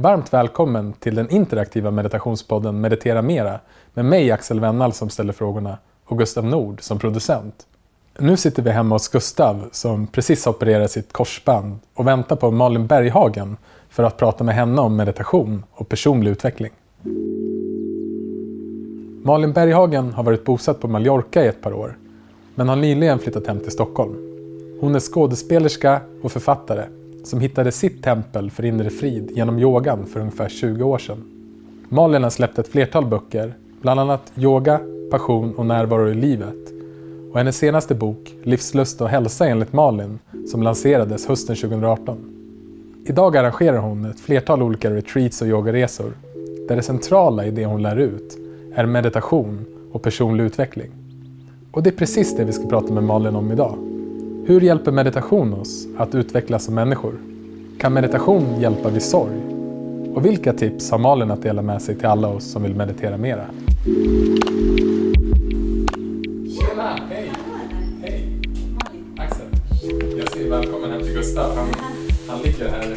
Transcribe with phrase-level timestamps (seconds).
[0.00, 3.60] Varmt välkommen till den interaktiva meditationspodden Meditera Mera
[3.94, 7.66] med mig Axel Wennall som ställer frågorna och Gustav Nord som producent.
[8.18, 12.86] Nu sitter vi hemma hos Gustav som precis opererat sitt korsband och väntar på Malin
[12.86, 13.56] Berghagen
[13.88, 16.72] för att prata med henne om meditation och personlig utveckling.
[19.24, 21.98] Malin Berghagen har varit bosatt på Mallorca i ett par år
[22.54, 24.14] men har nyligen flyttat hem till Stockholm.
[24.80, 26.84] Hon är skådespelerska och författare
[27.28, 31.24] som hittade sitt tempel för inre frid genom yogan för ungefär 20 år sedan.
[31.88, 36.72] Malin har släppt ett flertal böcker, bland annat Yoga, passion och närvaro i livet.
[37.32, 40.18] Och hennes senaste bok, Livslust och hälsa enligt Malin,
[40.50, 42.18] som lanserades hösten 2018.
[43.06, 46.12] Idag arrangerar hon ett flertal olika retreats och yogaresor
[46.68, 48.38] där det centrala i det hon lär ut
[48.74, 50.90] är meditation och personlig utveckling.
[51.70, 53.97] Och det är precis det vi ska prata med Malin om idag.
[54.48, 57.14] Hur hjälper meditation oss att utvecklas som människor?
[57.80, 59.40] Kan meditation hjälpa vid sorg?
[60.14, 63.16] Och vilka tips har Malin att dela med sig till alla oss som vill meditera
[63.16, 63.44] mera?
[66.58, 66.98] Tjena!
[67.10, 67.32] Hej!
[68.02, 68.40] Hej!
[69.18, 69.46] Axel.
[70.18, 71.56] Jag säger välkommen hem till Gustav.
[71.56, 71.68] Han,
[72.28, 72.96] han ligger här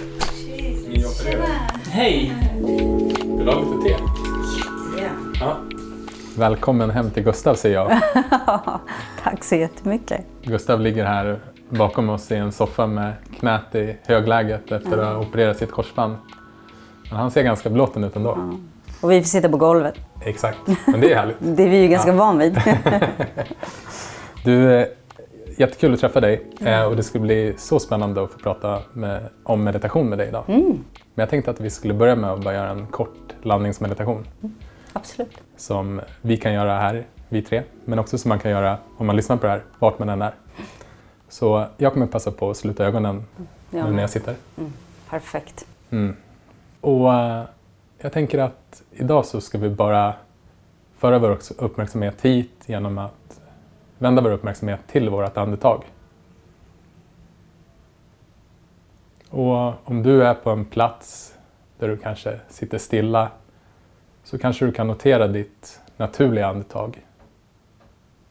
[0.90, 1.50] nyopererad.
[1.90, 2.34] Hej!
[3.38, 3.96] Vill du ha lite te?
[5.40, 5.58] Ja.
[6.38, 7.92] Välkommen hem till Gustav säger jag.
[9.24, 10.26] Tack så jättemycket.
[10.44, 11.40] Gustav ligger här
[11.72, 16.16] bakom oss i en soffa med knät i högläget efter att ha opererat sitt korsband.
[17.10, 18.30] Men han ser ganska belåten ut ändå.
[18.38, 18.58] Ja.
[19.02, 19.96] Och vi får sitta på golvet.
[20.26, 21.38] Exakt, men det är härligt.
[21.58, 22.18] Det är vi ju ganska ja.
[22.18, 22.62] van vid.
[24.44, 24.88] du, eh,
[25.58, 26.90] jättekul att träffa dig mm.
[26.90, 30.44] och det skulle bli så spännande att få prata med, om meditation med dig idag.
[30.48, 30.84] Mm.
[31.14, 34.28] Men jag tänkte att vi skulle börja med att bara göra en kort landningsmeditation.
[34.42, 34.56] Mm.
[34.94, 35.38] Absolut.
[35.58, 39.16] Som vi kan göra här, vi tre, men också som man kan göra om man
[39.16, 40.34] lyssnar på det här, vart man än är.
[41.32, 43.26] Så jag kommer passa på att sluta ögonen
[43.70, 43.86] ja.
[43.86, 44.36] nu när jag sitter.
[44.58, 44.74] Mm.
[45.10, 45.66] Perfekt.
[45.90, 46.16] Mm.
[46.82, 47.44] Och uh,
[47.98, 50.14] jag tänker att idag så ska vi bara
[50.98, 53.40] föra vår uppmärksamhet hit genom att
[53.98, 55.84] vända vår uppmärksamhet till vårt andetag.
[59.30, 61.36] Och om du är på en plats
[61.80, 63.30] där du kanske sitter stilla
[64.24, 67.06] så kanske du kan notera ditt naturliga andetag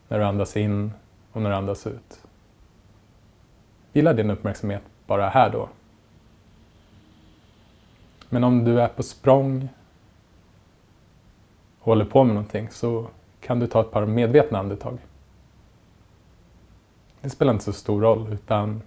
[0.08, 0.92] när du andas in
[1.32, 2.19] och när du andas ut.
[3.92, 5.68] Vila din uppmärksamhet bara här då.
[8.28, 9.68] Men om du är på språng
[11.78, 13.06] och håller på med någonting så
[13.40, 14.98] kan du ta ett par medvetna andetag.
[17.20, 18.82] Det spelar inte så stor roll utan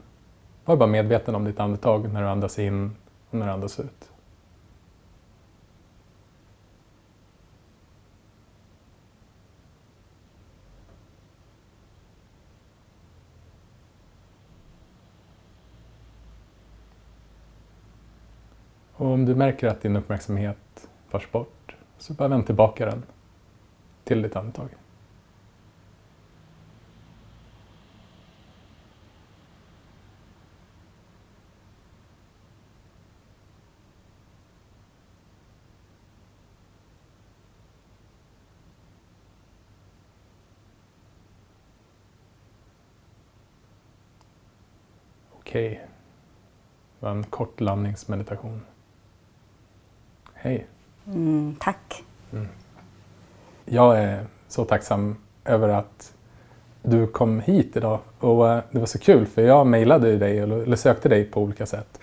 [0.66, 2.96] var bara medveten om ditt andetag när du andas in
[3.30, 4.13] och när du andas ut.
[19.04, 23.04] Och om du märker att din uppmärksamhet förs bort så bara vänd tillbaka den
[24.04, 24.70] till ditt andetag.
[45.32, 45.80] Okej, okay.
[47.00, 48.62] det var en kort landningsmeditation.
[50.44, 50.66] Hej.
[51.08, 52.04] Mm, tack.
[52.34, 52.48] Mm.
[53.66, 55.16] Jag är så tacksam
[55.46, 56.14] över att
[56.82, 58.00] du kom hit idag.
[58.20, 61.66] Och eh, det var så kul för jag mejlade dig eller sökte dig på olika
[61.66, 62.00] sätt.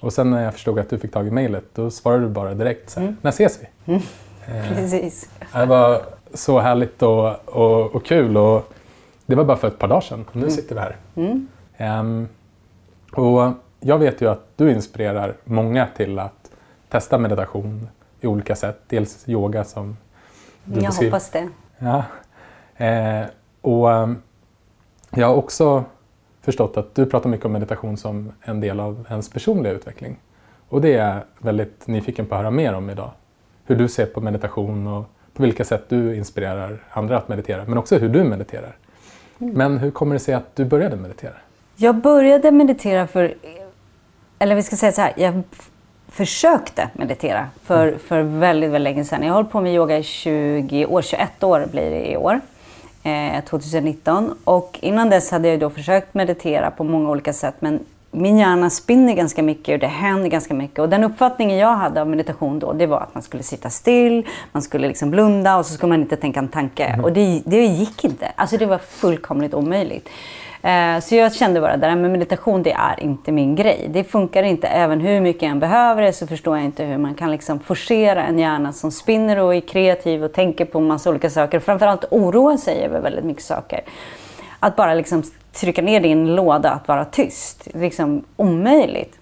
[0.00, 2.54] Och sen när jag förstod att du fick tag i mejlet då svarade du bara
[2.54, 3.18] direkt så här, mm.
[3.22, 3.92] när ses vi?
[3.92, 4.02] Mm.
[4.46, 5.30] Eh, Precis.
[5.52, 6.02] Det var
[6.34, 8.72] så härligt och, och, och, kul och
[9.26, 10.24] det var bara för ett par dagar sedan.
[10.32, 10.50] Nu mm.
[10.50, 12.00] sitter vi här.
[12.00, 12.28] Um,
[13.12, 16.41] och jag vet ju att du inspirerar många till att
[16.92, 17.88] testa meditation
[18.20, 18.80] i olika sätt.
[18.88, 19.96] Dels yoga som
[20.64, 21.12] du Jag beskriver.
[21.12, 21.48] hoppas det.
[21.78, 22.04] Ja.
[22.86, 23.26] Eh,
[23.60, 24.22] och um,
[25.10, 25.84] jag har också
[26.40, 30.16] förstått att du pratar mycket om meditation som en del av ens personliga utveckling.
[30.68, 33.10] Och det är jag väldigt nyfiken på att höra mer om idag.
[33.64, 35.04] Hur du ser på meditation och
[35.34, 38.76] på vilka sätt du inspirerar andra att meditera, men också hur du mediterar.
[39.38, 39.54] Mm.
[39.54, 41.34] Men hur kommer det sig att du började meditera?
[41.76, 43.34] Jag började meditera för,
[44.38, 45.42] eller vi ska säga så här, jag
[46.12, 47.98] försökte meditera för, mm.
[47.98, 49.22] för väldigt, väldigt länge sedan.
[49.22, 52.40] Jag har hållit på med yoga i 20 år, 21 år blir det i år.
[53.02, 54.34] Eh, 2019.
[54.44, 57.80] Och innan dess hade jag då försökt meditera på många olika sätt men
[58.10, 60.78] min hjärna spinner ganska mycket och det händer ganska mycket.
[60.78, 64.26] Och den uppfattningen jag hade av meditation då, det var att man skulle sitta still,
[64.52, 66.84] man skulle liksom blunda och så skulle man inte tänka en tanke.
[66.84, 67.04] Mm.
[67.04, 68.32] Och det, det gick inte.
[68.36, 70.08] Alltså det var fullkomligt omöjligt.
[70.62, 73.86] Eh, så jag kände bara att meditation det är inte min grej.
[73.90, 74.66] Det funkar inte.
[74.66, 77.60] Även hur mycket jag än behöver det så förstår jag inte hur man kan liksom
[77.60, 81.60] forcera en hjärna som spinner och är kreativ och tänker på massa olika saker.
[81.60, 83.80] Framförallt oroar sig över väldigt mycket saker.
[84.60, 85.22] Att bara liksom
[85.52, 87.68] trycka ner det i en låda att vara tyst.
[87.72, 89.18] Det är liksom omöjligt.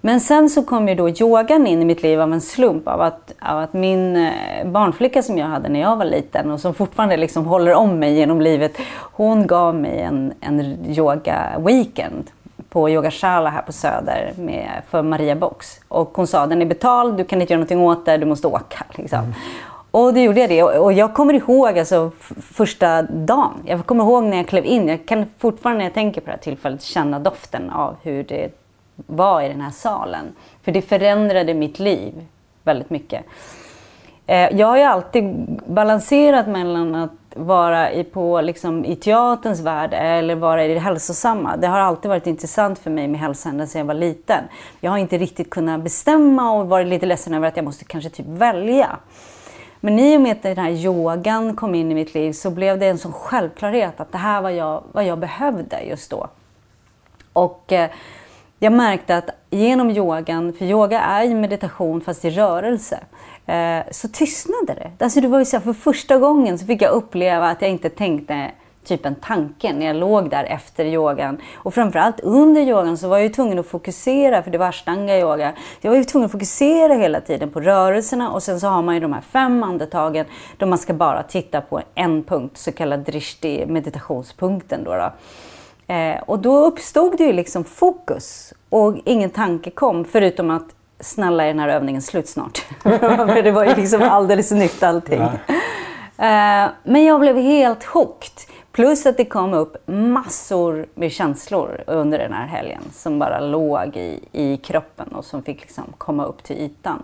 [0.00, 3.00] Men sen så kom ju då yogan in i mitt liv av en slump av
[3.00, 6.74] att, av att min eh, barnflicka som jag hade när jag var liten och som
[6.74, 8.78] fortfarande liksom håller om mig genom livet,
[9.12, 12.24] hon gav mig en, en yoga-weekend
[12.68, 15.80] på Yogashala här på Söder med, för Maria Box.
[15.88, 18.46] Och hon sa den är betald, du kan inte göra någonting åt det, du måste
[18.46, 18.84] åka.
[18.94, 19.18] Liksom.
[19.18, 19.32] Mm.
[19.90, 20.62] Och då gjorde jag det.
[20.62, 22.10] Och jag kommer ihåg alltså,
[22.52, 23.52] första dagen.
[23.64, 24.88] Jag kommer ihåg när jag klev in.
[24.88, 28.50] Jag kan fortfarande när jag tänker på det här tillfället känna doften av hur det
[28.96, 30.34] var i den här salen.
[30.62, 32.26] För det förändrade mitt liv
[32.62, 33.24] väldigt mycket.
[34.26, 35.24] Eh, jag har ju alltid
[35.66, 41.56] balanserat mellan att vara i, på, liksom, i teaterns värld eller vara i det hälsosamma.
[41.56, 44.44] Det har alltid varit intressant för mig med hälsa ända sedan jag var liten.
[44.80, 48.10] Jag har inte riktigt kunnat bestämma och varit lite ledsen över att jag måste kanske
[48.10, 48.96] typ välja.
[49.80, 52.78] Men i och med att den här yogan kom in i mitt liv så blev
[52.78, 56.28] det en sån självklarhet att det här var jag, vad jag behövde just då.
[57.32, 57.90] Och eh,
[58.58, 62.98] jag märkte att genom yogan, för yoga är ju meditation fast i rörelse,
[63.46, 65.04] eh, så tystnade det.
[65.04, 67.70] Alltså det var ju så här, för första gången så fick jag uppleva att jag
[67.70, 68.50] inte tänkte
[68.86, 71.38] typ en tanke när jag låg där efter yogan.
[71.54, 75.18] Och framförallt under yogan så var jag ju tvungen att fokusera, för det var ashtanga
[75.18, 75.52] yoga.
[75.80, 78.94] Jag var ju tvungen att fokusera hela tiden på rörelserna och sen så har man
[78.94, 80.26] ju de här fem andetagen
[80.56, 84.84] då man ska bara titta på en punkt, så kallad drishti, meditationspunkten.
[84.84, 85.12] Då, då.
[85.86, 90.66] Eh, och då uppstod det ju liksom fokus och ingen tanke kom förutom att
[91.00, 92.58] snälla är den här övningen slut snart.
[92.82, 95.20] För det var ju liksom alldeles nytt allting.
[95.20, 95.54] Ja.
[96.18, 98.32] Eh, men jag blev helt hooked.
[98.76, 103.96] Plus att det kom upp massor med känslor under den här helgen som bara låg
[103.96, 107.02] i, i kroppen och som fick liksom komma upp till ytan.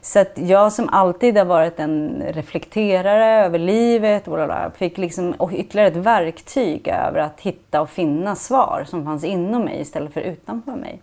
[0.00, 5.88] Så att jag som alltid har varit en reflekterare över livet och fick liksom ytterligare
[5.88, 10.72] ett verktyg över att hitta och finna svar som fanns inom mig istället för utanför
[10.72, 11.00] mig.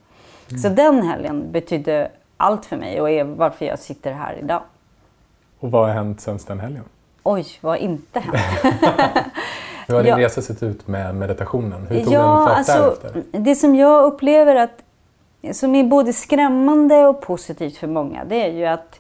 [0.50, 0.62] Mm.
[0.62, 4.62] Så den helgen betydde allt för mig och är varför jag sitter här idag.
[5.60, 6.84] Och vad har hänt sen den helgen?
[7.24, 8.36] Oj, vad har inte hänt?
[9.88, 10.20] Hur har din ja.
[10.20, 11.88] resa sett ut med meditationen?
[11.90, 13.24] Hur tog ja, den fart alltså, därefter?
[13.32, 14.82] Det som jag upplever att,
[15.52, 19.00] som är både skrämmande och positivt för många, det är ju att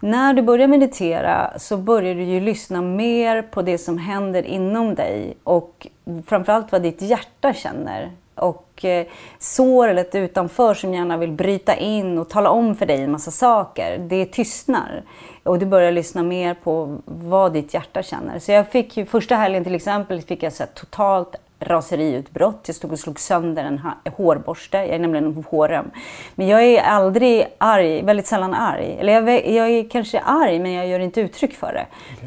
[0.00, 4.94] när du börjar meditera så börjar du ju lyssna mer på det som händer inom
[4.94, 5.86] dig och
[6.26, 8.12] framförallt vad ditt hjärta känner.
[8.34, 9.06] Och eh,
[9.38, 13.12] sår eller ett utanför som gärna vill bryta in och tala om för dig en
[13.12, 15.02] massa saker, det tystnar
[15.42, 18.38] och du börjar lyssna mer på vad ditt hjärta känner.
[18.38, 22.60] Så jag fick första helgen till exempel fick jag så totalt raseriutbrott.
[22.66, 23.80] Jag stod och slog sönder en
[24.12, 24.76] hårborste.
[24.76, 25.90] Jag är nämligen en håröm.
[26.34, 28.96] Men jag är aldrig arg, väldigt sällan arg.
[29.00, 31.86] Eller jag, jag är kanske arg men jag gör inte uttryck för det.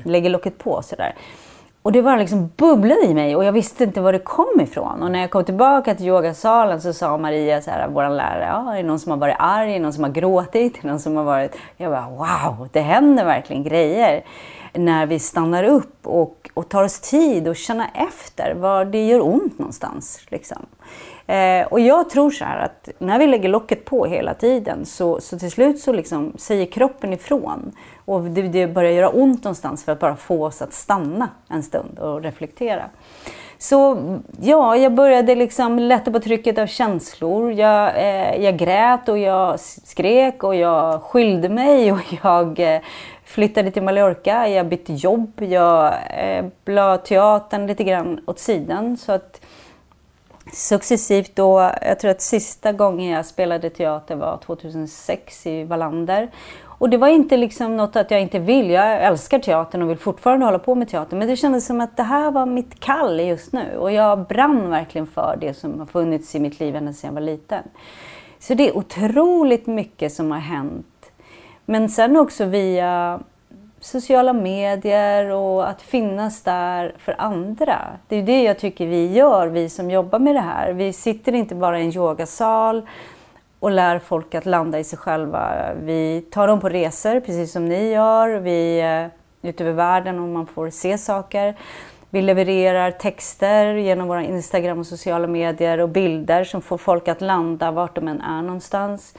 [0.10, 1.16] Lägger locket på sådär.
[1.84, 5.04] Och det bara liksom bubblade i mig och jag visste inte var det kom ifrån.
[5.04, 8.74] Och när jag kom tillbaka till yogasalen så sa Maria, så här, vår lärare, ja,
[8.74, 9.70] är det någon som har varit arg?
[9.70, 10.78] Är det någon som har gråtit?
[10.78, 11.56] Är det någon som har varit...
[11.78, 14.24] Jag bara, wow, det händer verkligen grejer.
[14.74, 19.26] När vi stannar upp och, och tar oss tid och känna efter var det gör
[19.26, 20.22] ont någonstans.
[20.28, 20.66] Liksom.
[21.28, 25.22] Eh, och jag tror så här att när vi lägger locket på hela tiden så,
[25.22, 27.72] så till slut så liksom säger kroppen ifrån.
[28.06, 31.64] Och det, det börjar göra ont någonstans för att bara få oss att stanna en
[31.64, 32.90] stund och reflektera.
[33.58, 33.98] Så
[34.42, 37.52] ja, jag började liksom lätta på trycket av känslor.
[37.52, 42.82] Jag, eh, jag grät och jag skrek och jag skyllde mig och jag eh,
[43.26, 44.48] flyttade till Mallorca.
[44.48, 45.42] Jag bytte jobb.
[45.42, 48.98] Jag eh, la teatern lite grann åt sidan.
[48.98, 49.42] Så att
[50.54, 56.32] successivt då, jag tror att sista gången jag spelade teater var 2006 i Wallander.
[56.66, 58.70] Och det var inte liksom något att jag inte vill.
[58.70, 61.18] Jag älskar teatern och vill fortfarande hålla på med teater.
[61.18, 63.78] Men det kändes som att det här var mitt kall just nu.
[63.78, 67.14] Och jag brann verkligen för det som har funnits i mitt liv ända sedan jag
[67.14, 67.64] var liten.
[68.40, 71.12] Så det är otroligt mycket som har hänt.
[71.66, 73.20] Men sen också via
[73.84, 77.80] sociala medier och att finnas där för andra.
[78.08, 80.74] Det är det jag tycker vi gör, vi som jobbar med det här.
[80.74, 82.88] Vi sitter inte bara i en yogasal
[83.60, 85.74] och lär folk att landa i sig själva.
[85.82, 88.30] Vi tar dem på resor, precis som ni gör.
[88.30, 89.10] Vi eh, är
[89.42, 91.56] ute över världen och man får se saker.
[92.10, 97.22] Vi levererar texter genom våra Instagram och sociala medier och bilder som får folk att
[97.22, 99.16] landa vart de än är någonstans.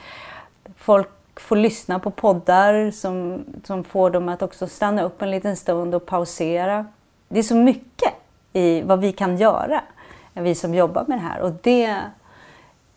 [0.77, 5.55] Folk får lyssna på poddar som, som får dem att också stanna upp en liten
[5.55, 6.85] stund och pausera.
[7.27, 8.13] Det är så mycket
[8.53, 9.81] i vad vi kan göra,
[10.33, 11.41] vi som jobbar med det här.
[11.41, 12.01] Och det,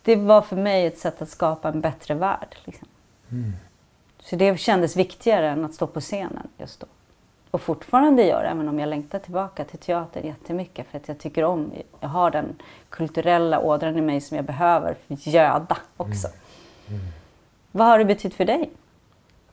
[0.03, 2.57] det var för mig ett sätt att skapa en bättre värld.
[2.65, 2.89] Liksom.
[3.31, 3.53] Mm.
[4.21, 6.87] Så det kändes viktigare än att stå på scenen just då.
[7.51, 11.45] Och fortfarande gör även om jag längtar tillbaka till teatern jättemycket för att jag tycker
[11.45, 12.57] om, jag har den
[12.89, 16.29] kulturella ådran i mig som jag behöver för göda också.
[16.29, 17.01] Mm.
[17.01, 17.13] Mm.
[17.73, 18.71] Vad har det betytt för dig?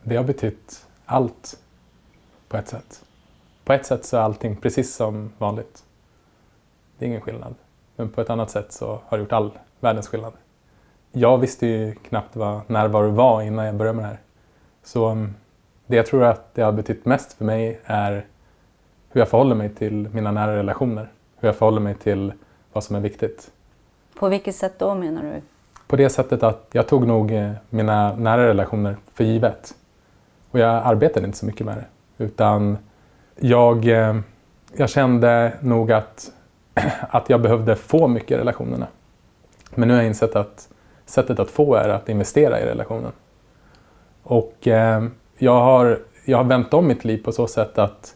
[0.02, 1.58] Det har betytt allt
[2.48, 3.04] på ett sätt.
[3.64, 5.84] På ett sätt så är allting precis som vanligt.
[6.98, 7.54] Det är ingen skillnad.
[7.96, 10.32] Men på ett annat sätt så har det gjort all världens skillnad.
[11.12, 14.20] Jag visste ju knappt vad närvaro var innan jag började med det här.
[14.82, 15.34] Så um,
[15.86, 18.26] det jag tror att det har betytt mest för mig är
[19.08, 21.12] hur jag förhåller mig till mina nära relationer.
[21.36, 22.32] Hur jag förhåller mig till
[22.72, 23.50] vad som är viktigt.
[24.14, 25.42] På vilket sätt då menar du?
[25.86, 29.74] På det sättet att jag tog nog eh, mina nära relationer för givet.
[30.50, 32.24] Och jag arbetade inte så mycket med det.
[32.24, 32.78] Utan
[33.36, 34.16] jag, eh,
[34.76, 36.30] jag kände nog att,
[37.10, 38.86] att jag behövde få mycket i relationerna.
[39.74, 40.68] Men nu har jag insett att
[41.06, 43.12] sättet att få är att investera i relationen.
[44.22, 45.04] Och eh,
[45.38, 48.14] jag, har, jag har vänt om mitt liv på så sätt att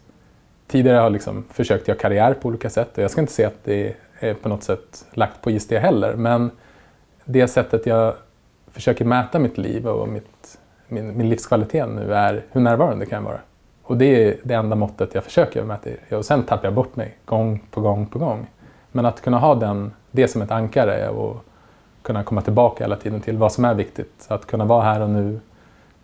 [0.66, 3.48] tidigare har jag liksom försökt göra karriär på olika sätt och jag ska inte säga
[3.48, 6.14] att det är på något sätt lagt på is det heller.
[6.14, 6.50] Men
[7.32, 8.14] det sättet jag
[8.72, 10.58] försöker mäta mitt liv och mitt,
[10.88, 13.40] min, min livskvalitet nu är hur närvarande kan jag vara.
[13.82, 16.14] Och det är det enda måttet jag försöker mäta i.
[16.14, 18.46] Och sen tappar jag bort mig gång på gång på gång.
[18.92, 21.44] Men att kunna ha den, det som ett ankare och
[22.02, 24.26] kunna komma tillbaka hela tiden till vad som är viktigt.
[24.28, 25.40] Att kunna vara här och nu.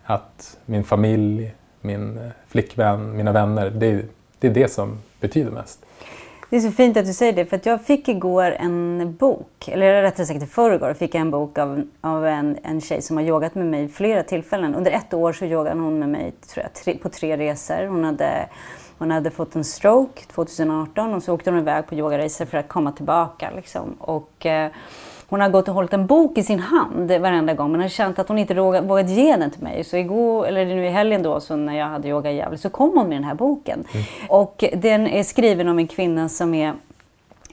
[0.03, 4.05] Att min familj, min eh, flickvän, mina vänner, det,
[4.39, 5.85] det är det som betyder mest.
[6.49, 10.01] Det är så fint att du säger det, för jag fick igår en bok, eller
[10.01, 13.23] rättare sagt i förrgår fick jag en bok av, av en, en tjej som har
[13.23, 14.75] yogat med mig flera tillfällen.
[14.75, 17.85] Under ett år så yogade hon med mig tror jag, tre, på tre resor.
[17.85, 18.49] Hon hade,
[18.97, 22.67] hon hade fått en stroke 2018 och så åkte hon iväg på yogaresor för att
[22.67, 23.51] komma tillbaka.
[23.55, 23.93] Liksom.
[23.99, 24.71] Och, eh,
[25.29, 28.19] hon har gått och hållit en bok i sin hand varenda gång men har känt
[28.19, 29.83] att hon inte vågat ge den till mig.
[29.83, 32.69] Så igår, eller nu i helgen då, så när jag hade yoga i Gävle, så
[32.69, 33.83] kom hon med den här boken.
[33.91, 34.05] Mm.
[34.29, 36.73] Och den är skriven om en kvinna som är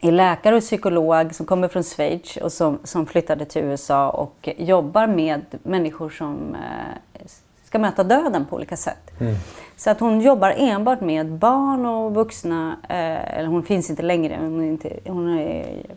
[0.00, 4.48] är läkare och psykolog som kommer från Schweiz och som, som flyttade till USA och
[4.56, 7.20] jobbar med människor som eh,
[7.74, 9.20] ska möta döden på olika sätt.
[9.20, 9.34] Mm.
[9.76, 14.38] Så att hon jobbar enbart med barn och vuxna, eh, eller hon finns inte längre,
[14.40, 15.38] hon, inte, hon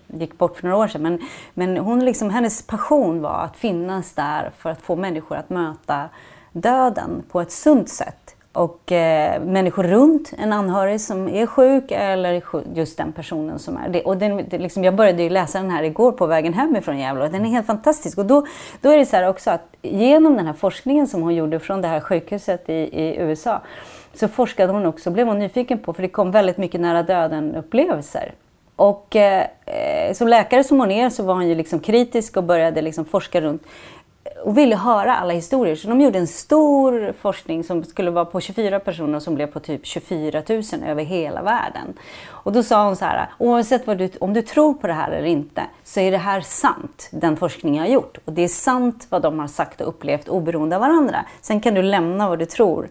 [0.07, 1.19] gick bort för några år sedan, men,
[1.53, 6.09] men hon liksom, hennes passion var att finnas där för att få människor att möta
[6.51, 12.41] döden på ett sunt sätt och eh, människor runt en anhörig som är sjuk eller
[12.73, 14.03] just den personen som är det.
[14.03, 16.99] Och den, det liksom, jag började ju läsa den här igår på vägen hem ifrån
[16.99, 18.17] Gävle och den är helt fantastisk.
[18.17, 18.45] Och då,
[18.81, 21.81] då är det så här också att genom den här forskningen som hon gjorde från
[21.81, 23.61] det här sjukhuset i, i USA
[24.13, 28.33] så forskade hon också, blev hon nyfiken på, för det kom väldigt mycket nära döden-upplevelser.
[28.75, 32.43] Och eh, eh, som läkare som hon är så var hon ju liksom kritisk och
[32.43, 33.63] började liksom forska runt
[34.43, 35.75] och ville höra alla historier.
[35.75, 39.59] Så de gjorde en stor forskning som skulle vara på 24 personer som blev på
[39.59, 41.93] typ 24 000 över hela världen.
[42.29, 45.11] Och då sa hon så här, oavsett vad du, om du tror på det här
[45.11, 48.17] eller inte så är det här sant, den forskning jag har gjort.
[48.25, 51.25] Och det är sant vad de har sagt och upplevt oberoende av varandra.
[51.41, 52.89] Sen kan du lämna vad du tror.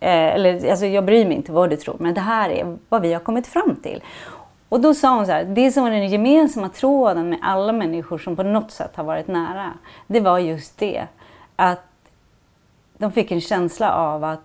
[0.00, 3.02] Eh, eller, alltså jag bryr mig inte vad du tror, men det här är vad
[3.02, 4.02] vi har kommit fram till.
[4.70, 8.18] Och då sa hon så här, det som var den gemensamma tråden med alla människor
[8.18, 9.72] som på något sätt har varit nära,
[10.06, 11.06] det var just det.
[11.56, 11.84] Att
[12.98, 14.40] de fick en känsla av att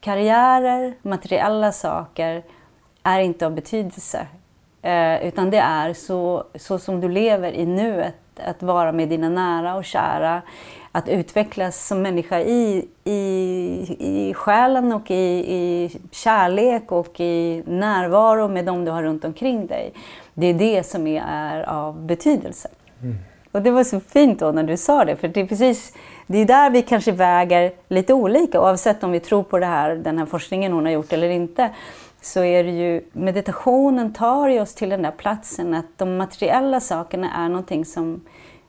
[0.00, 2.42] karriärer, materiella saker
[3.02, 4.26] är inte av betydelse.
[4.82, 8.14] Eh, utan det är så, så som du lever i nuet,
[8.46, 10.42] att vara med dina nära och kära,
[10.92, 13.16] att utvecklas som människa i, i,
[13.98, 19.66] i själen och i, i kärlek och i närvaro med de du har runt omkring
[19.66, 19.92] dig.
[20.34, 22.68] Det är det som är av betydelse.
[23.02, 23.16] Mm.
[23.52, 25.92] Och det var så fint då när du sa det, för det är precis
[26.26, 29.94] det är där vi kanske väger lite olika oavsett om vi tror på det här,
[29.94, 31.70] den här forskningen hon har gjort eller inte.
[32.22, 36.80] Så är det ju, meditationen tar ju oss till den där platsen att de materiella
[36.80, 38.20] sakerna är någonting som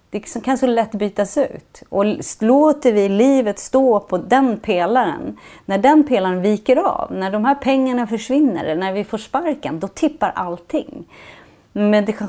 [0.10, 1.83] det kan så lätt bytas ut.
[1.89, 2.05] Och
[2.41, 7.55] låter vi livet stå på den pelaren, när den pelaren viker av, när de här
[7.55, 11.05] pengarna försvinner, när vi får sparken, då tippar allting.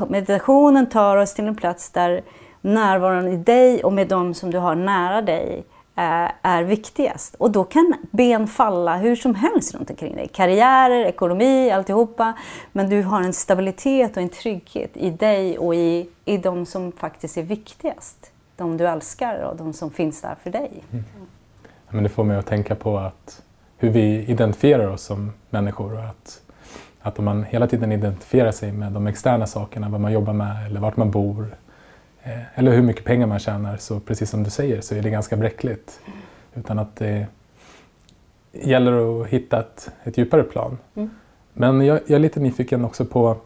[0.09, 2.23] Meditationen tar oss till en plats där
[2.61, 5.65] närvaron i dig och med de som du har nära dig
[5.97, 7.35] Eh, är viktigast.
[7.35, 10.29] Och då kan ben falla hur som helst runt omkring dig.
[10.29, 12.35] Karriärer, ekonomi, alltihopa.
[12.73, 16.93] Men du har en stabilitet och en trygghet i dig och i, i de som
[16.93, 18.33] faktiskt är viktigast.
[18.57, 20.71] De du älskar och de som finns där för dig.
[20.93, 21.05] Mm.
[21.91, 23.43] Men det får mig att tänka på att
[23.79, 26.41] hur vi identifierar oss som människor och att,
[27.01, 30.67] att om man hela tiden identifierar sig med de externa sakerna, vad man jobbar med
[30.67, 31.55] eller vart man bor
[32.55, 35.37] eller hur mycket pengar man tjänar, så precis som du säger så är det ganska
[35.37, 36.01] bräckligt.
[36.55, 37.27] Utan att det
[38.53, 40.79] gäller att hitta ett, ett djupare plan.
[40.95, 41.11] Mm.
[41.53, 43.37] Men jag, jag, är lite nyfiken också på,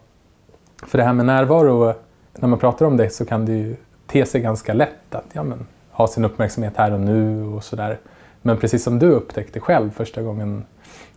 [0.87, 1.93] för det här med närvaro,
[2.39, 3.75] när man pratar om det så kan det ju
[4.07, 7.99] te sig ganska lätt att ja, men, ha sin uppmärksamhet här och nu och sådär.
[8.41, 10.65] Men precis som du upptäckte själv första gången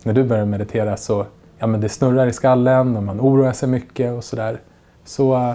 [0.03, 1.25] när du började meditera så
[1.57, 4.59] ja, men det snurrar i skallen och man oroar sig mycket och sådär.
[5.05, 5.53] Så uh,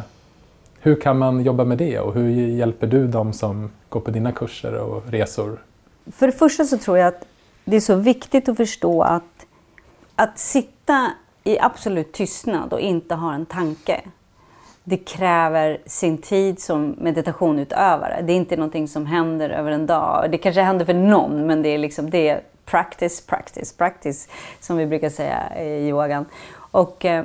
[0.88, 4.32] hur kan man jobba med det och hur hjälper du dem som går på dina
[4.32, 5.58] kurser och resor?
[6.12, 7.24] För det första så tror jag att
[7.64, 9.46] det är så viktigt att förstå att
[10.14, 11.10] att sitta
[11.44, 14.00] i absolut tystnad och inte ha en tanke
[14.84, 18.22] det kräver sin tid som meditationutövare.
[18.22, 20.30] Det är inte någonting som händer över en dag.
[20.30, 24.28] Det kanske händer för någon, men det är liksom det är practice, practice, practice
[24.60, 26.26] som vi brukar säga i yogan.
[26.70, 27.24] Och, eh,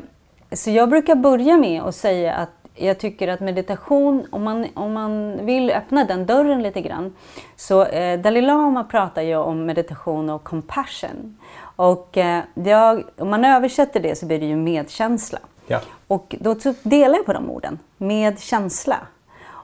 [0.51, 4.93] så jag brukar börja med att säga att jag tycker att meditation, om man, om
[4.93, 7.15] man vill öppna den dörren lite grann,
[7.55, 11.37] så eh, Dalai Lama pratar ju om meditation och compassion.
[11.75, 15.39] Och eh, jag, om man översätter det så blir det ju medkänsla.
[15.67, 15.79] Ja.
[16.07, 18.97] Och då delar jag på de orden, med känsla.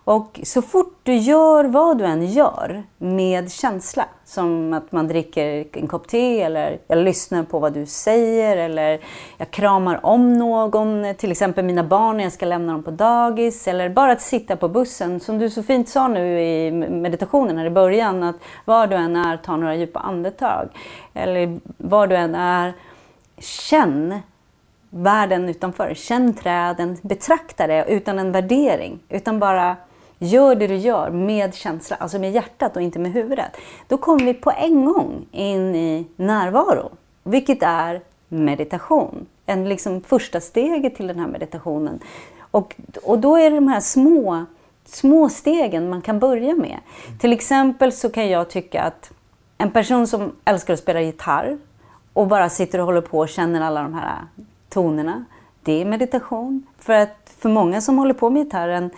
[0.10, 5.66] Och så fort du gör vad du än gör med känsla, som att man dricker
[5.74, 9.00] en kopp te eller jag lyssnar på vad du säger eller
[9.38, 13.68] jag kramar om någon, till exempel mina barn när jag ska lämna dem på dagis
[13.68, 17.66] eller bara att sitta på bussen, som du så fint sa nu i meditationen här
[17.66, 18.36] i början, att
[18.66, 20.70] var du än är, ta några djupa andetag.
[21.14, 22.74] Eller var du än är,
[23.38, 24.20] känn
[24.90, 25.94] världen utanför.
[25.94, 29.76] Känn träden, betrakta det utan en värdering, utan bara
[30.20, 33.58] gör det du gör med känsla, alltså med hjärtat och inte med huvudet.
[33.88, 36.92] Då kommer vi på en gång in i närvaro,
[37.24, 39.26] vilket är meditation.
[39.46, 42.00] En liksom första steget till den här meditationen.
[42.52, 44.46] Och, och då är det de här små,
[44.86, 46.80] små stegen man kan börja med.
[47.20, 49.12] Till exempel så kan jag tycka att
[49.58, 51.58] en person som älskar att spela gitarr
[52.14, 54.18] och bara sitter och håller på och känner alla de här
[54.70, 55.26] tonerna.
[55.64, 56.68] Det är meditation.
[56.78, 58.90] För att för många som håller på med gitarren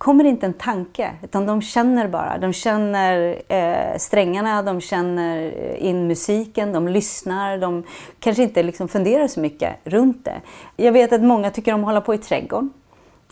[0.00, 2.38] kommer inte en tanke, utan de känner bara.
[2.38, 7.84] De känner eh, strängarna, de känner eh, in musiken, de lyssnar, de
[8.20, 10.40] kanske inte liksom funderar så mycket runt det.
[10.76, 12.72] Jag vet att många tycker om att hålla på i trädgården.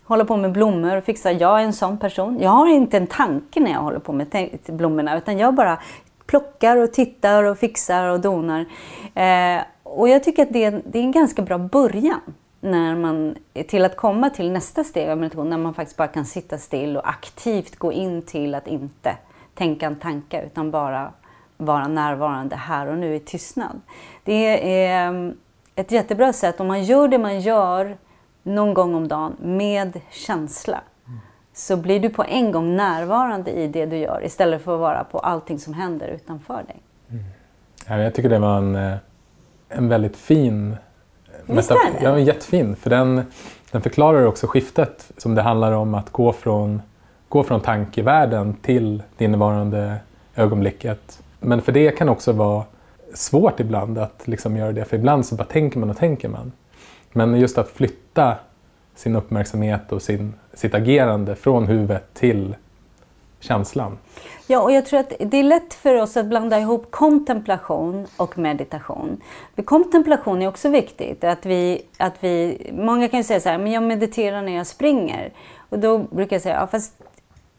[0.05, 1.33] Hålla på med blommor och fixa.
[1.33, 2.39] Jag är en sån person.
[2.41, 5.79] Jag har inte en tanke när jag håller på med blommorna, utan jag bara
[6.27, 8.65] plockar och tittar och fixar och donar.
[9.15, 12.21] Eh, och jag tycker att det är, det är en ganska bra början
[12.61, 13.37] när man,
[13.69, 16.97] till att komma till nästa steg av meditation, när man faktiskt bara kan sitta still
[16.97, 19.17] och aktivt gå in till att inte
[19.55, 21.13] tänka en tanke utan bara
[21.57, 23.81] vara närvarande här och nu i tystnad.
[24.25, 25.37] Det är mm,
[25.75, 27.97] ett jättebra sätt om man gör det man gör
[28.43, 30.81] någon gång om dagen med känsla.
[31.53, 35.05] Så blir du på en gång närvarande i det du gör istället för att vara
[35.05, 36.83] på allting som händer utanför dig.
[37.89, 38.03] Mm.
[38.03, 38.97] Jag tycker det var en eh,
[39.69, 40.77] en väldigt fin
[41.57, 42.05] Visst är det?
[42.05, 42.77] Ja, jättefin.
[42.77, 43.23] För den,
[43.71, 46.83] den förklarar också skiftet som det handlar om att gå från,
[47.29, 49.97] gå från tankevärlden till det innevarande
[50.35, 51.23] ögonblicket.
[51.41, 52.65] Men för det kan också vara
[53.15, 54.85] svårt ibland att liksom göra det.
[54.85, 56.53] För ibland så bara tänker man och tänker man.
[57.13, 58.37] Men just att flytta
[58.95, 62.57] sin uppmärksamhet och sin, sitt agerande från huvudet till
[63.41, 63.99] känslan.
[64.51, 68.39] Ja, och jag tror att det är lätt för oss att blanda ihop kontemplation och
[68.39, 69.21] meditation.
[69.55, 71.25] För kontemplation är också viktigt.
[71.25, 74.67] Att vi, att vi, många kan ju säga så här, men jag mediterar när jag
[74.67, 75.33] springer.
[75.69, 76.93] Och då brukar jag säga, ja, fast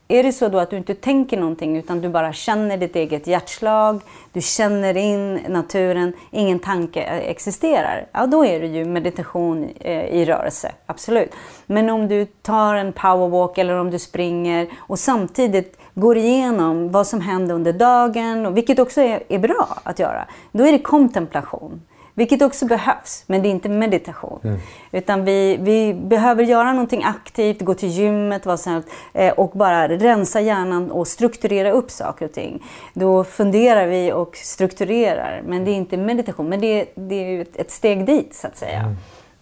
[0.07, 3.27] är det så då att du inte tänker någonting utan du bara känner ditt eget
[3.27, 4.01] hjärtslag,
[4.33, 10.05] du känner in naturen, ingen tanke eh, existerar, ja då är det ju meditation eh,
[10.05, 11.31] i rörelse, absolut.
[11.65, 17.07] Men om du tar en powerwalk eller om du springer och samtidigt går igenom vad
[17.07, 21.81] som händer under dagen, vilket också är, är bra att göra, då är det kontemplation.
[22.19, 24.39] Vilket också behövs, men det är inte meditation.
[24.43, 24.59] Mm.
[24.91, 29.87] Utan vi, vi behöver göra någonting aktivt, gå till gymmet vad som eh, och bara
[29.87, 32.63] rensa hjärnan och strukturera upp saker och ting.
[32.93, 36.49] Då funderar vi och strukturerar, men det är inte meditation.
[36.49, 38.79] Men det, det är ett steg dit, så att säga.
[38.79, 38.95] Mm.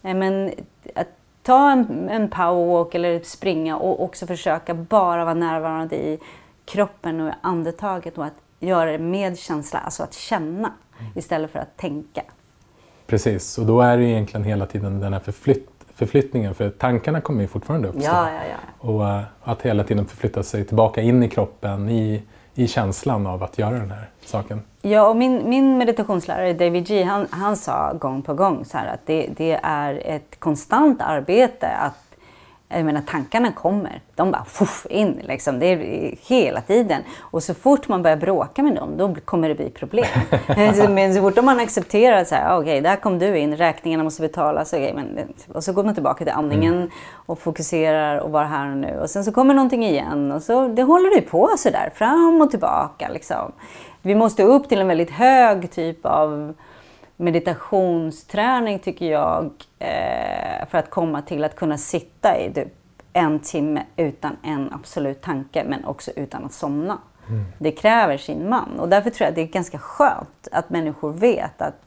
[0.03, 0.51] Eh, men
[1.47, 6.19] ta en, en powerwalk eller springa och också försöka bara vara närvarande i
[6.65, 10.73] kroppen och andetaget och att göra det med känsla, alltså att känna
[11.15, 12.21] istället för att tänka.
[13.07, 17.41] Precis, och då är det egentligen hela tiden den här förflytt, förflyttningen, för tankarna kommer
[17.41, 18.03] ju fortfarande uppstå.
[18.03, 18.89] Ja, ja, ja.
[18.89, 22.21] Och uh, att hela tiden förflytta sig tillbaka in i kroppen, i,
[22.57, 24.61] i känslan av att göra den här saken.
[24.81, 28.93] Ja, och min, min meditationslärare David G, han, han sa gång på gång så här
[28.93, 32.06] att det, det är ett konstant arbete att
[32.69, 35.59] jag menar tankarna kommer, de bara fuff, in liksom.
[35.59, 37.01] Det är hela tiden.
[37.19, 40.05] Och så fort man börjar bråka med dem, då kommer det bli problem.
[40.89, 44.73] men så fort man accepterar att okej, okay, där kom du in, räkningarna måste betalas.
[44.73, 45.19] Okay, men,
[45.53, 46.89] och så går man tillbaka till andningen mm.
[47.25, 48.99] och fokuserar och vara här och nu.
[49.01, 52.51] Och sen så kommer någonting igen och så det håller det på sådär, fram och
[52.51, 53.51] tillbaka liksom.
[54.01, 56.53] Vi måste upp till en väldigt hög typ av
[57.17, 62.73] meditationsträning tycker jag eh, för att komma till att kunna sitta i typ
[63.13, 66.97] en timme utan en absolut tanke men också utan att somna.
[67.29, 67.45] Mm.
[67.59, 71.13] Det kräver sin man och därför tror jag att det är ganska skönt att människor
[71.13, 71.81] vet att,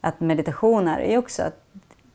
[0.00, 1.62] att meditation är också att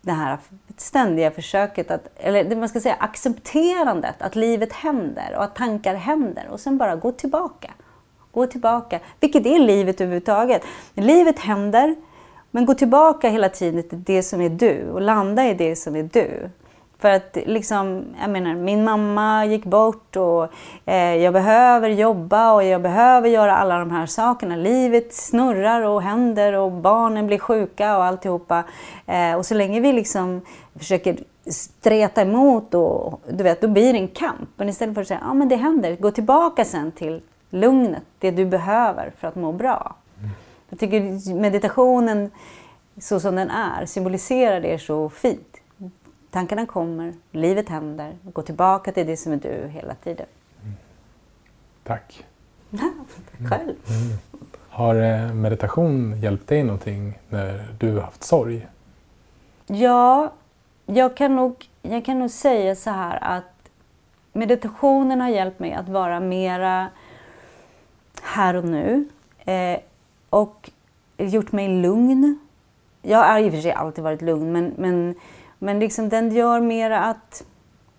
[0.02, 0.38] det här
[0.78, 6.48] ständiga försöket att, eller man ska säga accepterandet att livet händer och att tankar händer
[6.52, 7.72] och sen bara gå tillbaka.
[8.32, 10.62] Gå tillbaka, vilket är livet överhuvudtaget.
[10.94, 11.96] Livet händer,
[12.52, 15.96] men gå tillbaka hela tiden till det som är du och landa i det som
[15.96, 16.50] är du.
[17.02, 20.48] För att liksom, jag menar, min mamma gick bort och
[20.86, 24.56] eh, jag behöver jobba och jag behöver göra alla de här sakerna.
[24.56, 28.64] Livet snurrar och händer och barnen blir sjuka och alltihopa.
[29.06, 30.42] Eh, och så länge vi liksom
[30.76, 34.50] försöker streta emot och du vet, då blir det en kamp.
[34.56, 38.32] Men istället för att säga, ja men det händer, gå tillbaka sen till lugnet, det
[38.32, 39.96] du behöver för att må bra.
[40.72, 42.32] Jag tycker meditationen
[42.98, 45.58] så som den är symboliserar det så fint.
[46.30, 50.26] Tankarna kommer, livet händer, gå tillbaka till det som är du hela tiden.
[50.62, 50.74] Mm.
[51.84, 52.26] Tack.
[53.50, 53.76] Själv.
[53.90, 54.18] Mm.
[54.70, 58.68] Har eh, meditation hjälpt dig någonting när du har haft sorg?
[59.68, 60.32] Ja,
[60.86, 63.70] jag kan nog, jag kan nog säga så här att
[64.34, 66.88] meditationen har hjälpt mig att vara mera
[68.22, 69.10] här och nu.
[69.40, 69.80] Eh,
[70.32, 70.70] och
[71.18, 72.40] gjort mig lugn.
[73.02, 75.16] Jag har i och för sig alltid varit lugn, men, men,
[75.60, 77.44] men liksom den gör mera att...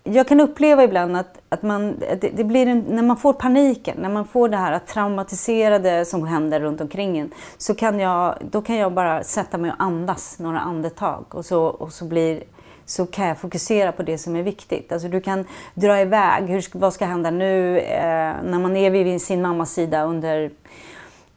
[0.05, 3.97] Jag kan uppleva ibland att, att, man, det, det blir en, när man får paniken,
[3.99, 8.61] när man får det här traumatiserade som händer runt omkring en, så kan jag, då
[8.61, 12.43] kan jag bara sätta mig och andas några andetag och så, och så blir
[12.85, 14.91] så kan jag fokusera på det som är viktigt.
[14.91, 19.21] Alltså du kan dra iväg, hur, vad ska hända nu eh, när man är vid
[19.21, 20.51] sin mammas sida under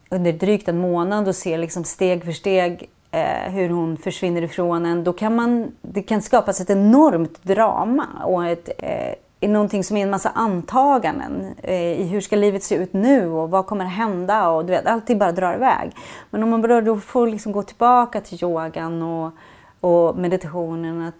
[0.08, 4.86] under drygt en månad och ser liksom steg för steg eh, hur hon försvinner ifrån
[4.86, 9.96] en, då kan man, det kan skapas ett enormt drama och ett, eh, någonting som
[9.96, 13.84] är en massa antaganden eh, i hur ska livet se ut nu och vad kommer
[13.84, 15.90] hända och du vet, allting bara drar iväg.
[16.30, 19.32] Men om man då får liksom gå tillbaka till yogan och,
[19.80, 21.14] och meditationen, att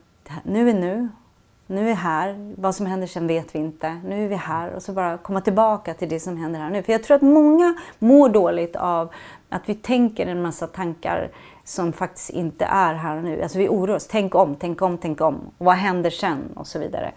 [0.44, 1.08] nu är nu
[1.66, 4.00] nu är vi här, vad som händer sen vet vi inte.
[4.04, 6.82] Nu är vi här och så bara komma tillbaka till det som händer här nu.
[6.82, 9.12] För jag tror att många mår dåligt av
[9.48, 11.28] att vi tänker en massa tankar
[11.64, 13.42] som faktiskt inte är här och nu.
[13.42, 14.06] Alltså vi oroar oss.
[14.06, 15.40] Tänk om, tänk om, tänk om.
[15.58, 16.52] vad händer sen?
[16.54, 17.12] Och så vidare.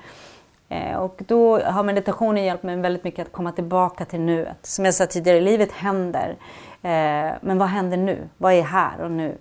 [0.70, 4.58] Eh, och då har meditationen hjälpt mig väldigt mycket att komma tillbaka till nuet.
[4.62, 6.38] Som jag sa tidigare, livet händer.
[6.82, 8.30] Eh, men vad händer nu?
[8.38, 9.38] Vad är här och nu?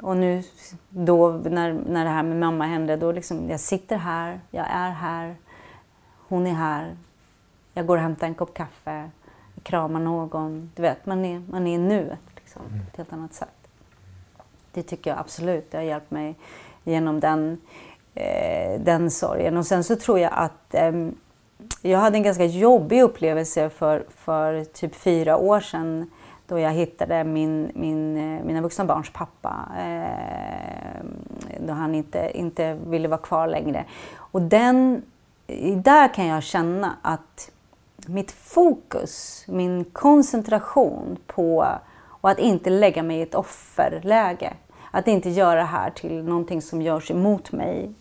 [0.00, 0.42] Och nu
[0.88, 4.90] då när, när det här med mamma hände, då liksom, jag sitter här, jag är
[4.90, 5.36] här,
[6.28, 6.96] hon är här.
[7.74, 9.10] Jag går och hämtar en kopp kaffe,
[9.62, 10.70] kramar någon.
[10.74, 13.68] Du vet, man är, man är i nuet liksom, på ett helt annat sätt.
[14.72, 16.34] Det tycker jag absolut, det har hjälpt mig
[16.84, 17.60] genom den,
[18.14, 19.56] eh, den sorgen.
[19.56, 20.92] Och sen så tror jag att eh,
[21.82, 26.10] jag hade en ganska jobbig upplevelse för, för typ fyra år sedan
[26.52, 29.68] då jag hittade min, min, eh, mina vuxna barns pappa.
[29.78, 31.04] Eh,
[31.66, 33.84] då han inte, inte ville vara kvar längre.
[34.16, 35.02] Och den,
[35.76, 37.50] där kan jag känna att
[38.06, 41.66] mitt fokus, min koncentration på
[42.04, 44.52] och att inte lägga mig i ett offerläge.
[44.90, 47.92] Att inte göra det här till någonting som görs emot mig.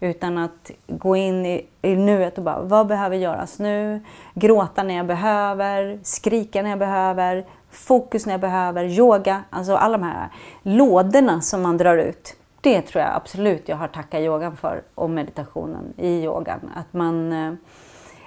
[0.00, 4.00] Utan att gå in i, i nuet och bara, vad behöver göras nu?
[4.34, 9.98] Gråta när jag behöver, skrika när jag behöver, fokus när jag behöver, yoga, alltså alla
[9.98, 10.28] de här
[10.62, 12.36] lådorna som man drar ut.
[12.60, 16.60] Det tror jag absolut jag har tackat yogan för och meditationen i yogan.
[16.74, 17.52] Att man, eh,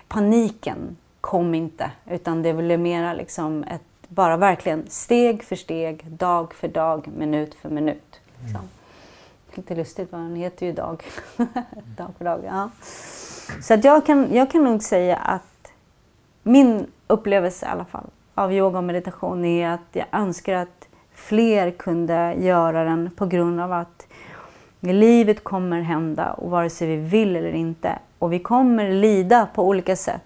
[0.07, 6.53] paniken kom inte utan det blev mera liksom ett, bara verkligen steg för steg, dag
[6.53, 8.21] för dag, minut för minut.
[8.41, 8.59] Liksom.
[8.59, 8.69] Mm.
[9.53, 11.03] Lite lustigt, den heter ju dag.
[11.97, 12.41] dag för dag.
[12.45, 12.69] Ja.
[13.61, 15.71] Så att jag, kan, jag kan nog säga att
[16.43, 21.71] min upplevelse i alla fall av yoga och meditation är att jag önskar att fler
[21.71, 24.07] kunde göra den på grund av att
[24.79, 27.99] livet kommer hända och vare sig vi vill eller inte.
[28.19, 30.21] Och vi kommer lida på olika sätt.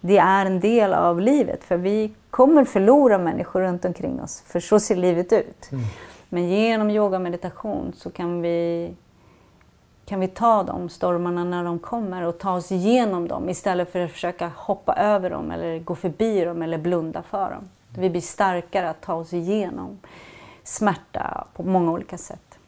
[0.00, 4.42] Det är en del av livet för vi kommer förlora människor runt omkring oss.
[4.46, 5.72] För så ser livet ut.
[5.72, 5.84] Mm.
[6.28, 8.90] Men genom yoga och meditation så kan vi,
[10.04, 14.04] kan vi ta de stormarna när de kommer och ta oss igenom dem istället för
[14.04, 17.68] att försöka hoppa över dem eller gå förbi dem eller blunda för dem.
[17.98, 19.98] Vi blir starkare att ta oss igenom
[20.64, 22.58] smärta på många olika sätt.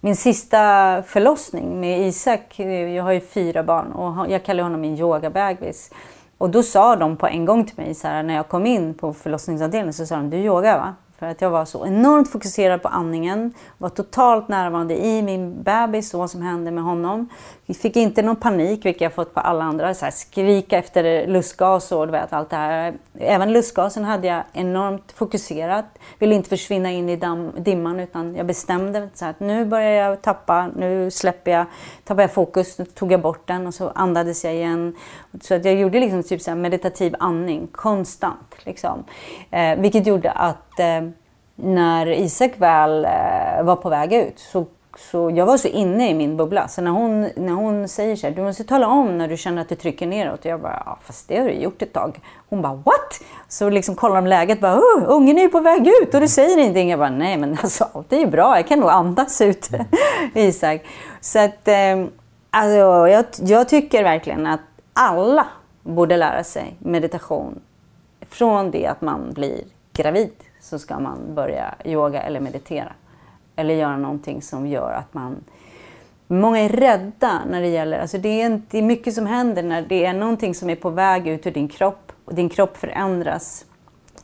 [0.00, 4.80] Min sista förlossning med Isak, eh, jag har ju fyra barn och jag kallar honom
[4.80, 5.90] min yogabebis.
[6.38, 8.94] Och då sa de på en gång till mig så här, när jag kom in
[8.94, 10.94] på förlossningsavdelningen så sa de, du yogar va?
[11.18, 16.14] För att jag var så enormt fokuserad på andningen, var totalt närvarande i min bebis
[16.14, 17.28] och vad som hände med honom.
[17.66, 19.94] Vi fick inte någon panik, vilket jag fått på alla andra.
[19.94, 22.94] Så här, skrika efter lustgas och du vet, allt det här.
[23.18, 25.84] Även lustgasen hade jag enormt fokuserat.
[26.18, 29.90] Ville inte försvinna in i dam, dimman utan jag bestämde så här, att nu börjar
[29.90, 31.66] jag tappa, nu släpper jag,
[32.04, 34.96] tappar jag fokus, nu tog jag bort den och så andades jag igen.
[35.40, 38.54] Så att jag gjorde liksom typ så meditativ andning konstant.
[38.64, 39.04] Liksom.
[39.50, 41.08] Eh, vilket gjorde att eh,
[41.56, 44.66] när Isak väl eh, var på väg ut så
[44.98, 46.68] så jag var så inne i min bubbla.
[46.68, 49.62] Så när hon, när hon säger så här, du måste tala om när du känner
[49.62, 50.40] att det trycker neråt.
[50.40, 52.20] Och jag bara, ja fast det har du gjort ett tag.
[52.48, 53.20] Hon bara, what?
[53.48, 56.28] Så liksom kollar de läget, bara, oh, ungen är ju på väg ut och du
[56.28, 56.90] säger ingenting.
[56.90, 59.70] Jag bara, nej men alltså allt är ju bra, jag kan nog andas ut,
[60.34, 60.82] Isak.
[61.20, 62.04] Så att, eh,
[62.50, 62.76] alltså,
[63.08, 64.60] jag, jag tycker verkligen att
[64.92, 65.46] alla
[65.82, 67.60] borde lära sig meditation.
[68.30, 69.60] Från det att man blir
[69.92, 70.32] gravid
[70.64, 72.92] så ska man börja yoga eller meditera
[73.56, 75.36] eller göra någonting som gör att man...
[76.26, 77.98] Många är rädda när det gäller...
[77.98, 80.90] Alltså det, är, det är mycket som händer när det är någonting som är på
[80.90, 83.64] väg ut ur din kropp och din kropp förändras.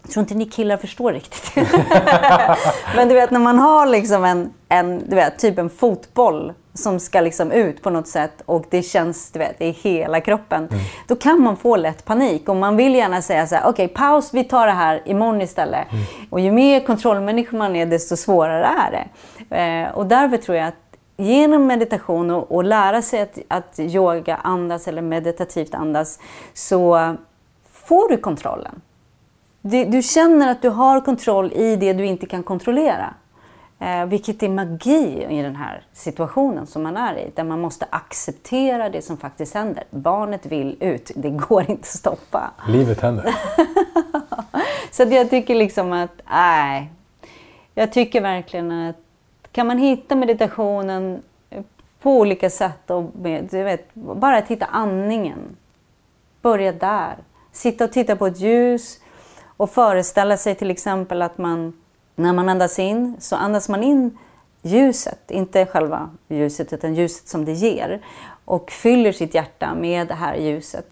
[0.03, 1.53] Jag tror inte ni killar förstår riktigt.
[2.97, 7.01] Men du vet när man har liksom en, en du vet, typ en fotboll som
[7.01, 10.69] ska liksom ut på något sätt och det känns du vet, i hela kroppen.
[10.71, 10.81] Mm.
[11.09, 13.97] Då kan man få lätt panik och man vill gärna säga så här, okej okay,
[13.97, 15.93] paus, vi tar det här imorgon istället.
[15.93, 16.05] Mm.
[16.31, 19.57] Och ju mer kontrollmänniska man är desto svårare är det.
[19.57, 20.75] Eh, och därför tror jag att
[21.17, 26.19] genom meditation och, och lära sig att, att yoga andas eller meditativt andas
[26.55, 27.17] så
[27.73, 28.81] får du kontrollen.
[29.63, 33.15] Du, du känner att du har kontroll i det du inte kan kontrollera.
[33.79, 37.87] Eh, vilket är magi i den här situationen som man är i, där man måste
[37.91, 39.85] acceptera det som faktiskt händer.
[39.91, 42.51] Barnet vill ut, det går inte att stoppa.
[42.69, 43.35] Livet händer.
[44.91, 46.91] så jag tycker liksom att, nej.
[47.75, 48.97] Jag tycker verkligen att
[49.53, 51.23] kan man hitta meditationen
[52.03, 55.57] på olika sätt och med, du vet, bara att hitta andningen.
[56.43, 57.17] Börja där.
[57.53, 59.01] Sitta och titta på ett ljus
[59.61, 61.73] och föreställa sig till exempel att man
[62.17, 64.19] när man andas in så andas man in
[64.63, 68.01] ljuset, inte själva ljuset utan ljuset som det ger
[68.45, 70.87] och fyller sitt hjärta med det här ljuset.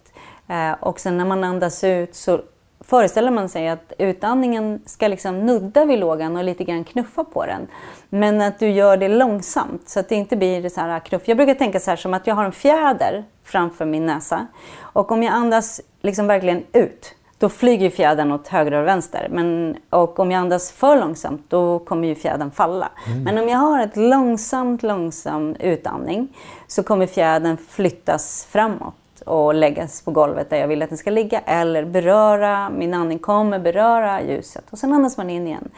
[0.49, 2.41] Eh, och sen när man andas ut så
[2.81, 7.47] föreställer man sig att utandningen ska liksom nudda vid lågan och lite grann knuffa på
[7.47, 7.67] den.
[8.09, 11.23] Men att du gör det långsamt så att det inte blir så här knuff.
[11.25, 14.47] Jag brukar tänka så här som att jag har en fjäder framför min näsa
[14.81, 19.29] och om jag andas liksom verkligen ut då flyger fjädern åt höger och vänster.
[19.31, 22.89] Men, och om jag andas för långsamt då kommer ju fjädern falla.
[23.07, 23.23] Mm.
[23.23, 26.29] Men om jag har ett långsamt, långsam utandning
[26.67, 28.95] så kommer fjädern flyttas framåt
[29.27, 31.41] och läggas på golvet där jag vill att den ska ligga.
[31.41, 34.65] Eller beröra, min andning kommer beröra ljuset.
[34.71, 35.69] Och sen andas man in igen.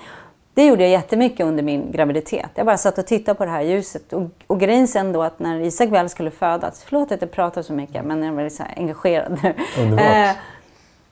[0.54, 2.50] Det gjorde jag jättemycket under min graviditet.
[2.54, 4.12] Jag bara satt och tittade på det här ljuset.
[4.12, 7.62] Och, och grejen sen då att när Isak väl skulle födas, förlåt att jag pratar
[7.62, 9.38] så mycket men jag var så engagerad.
[9.78, 10.36] Underbart.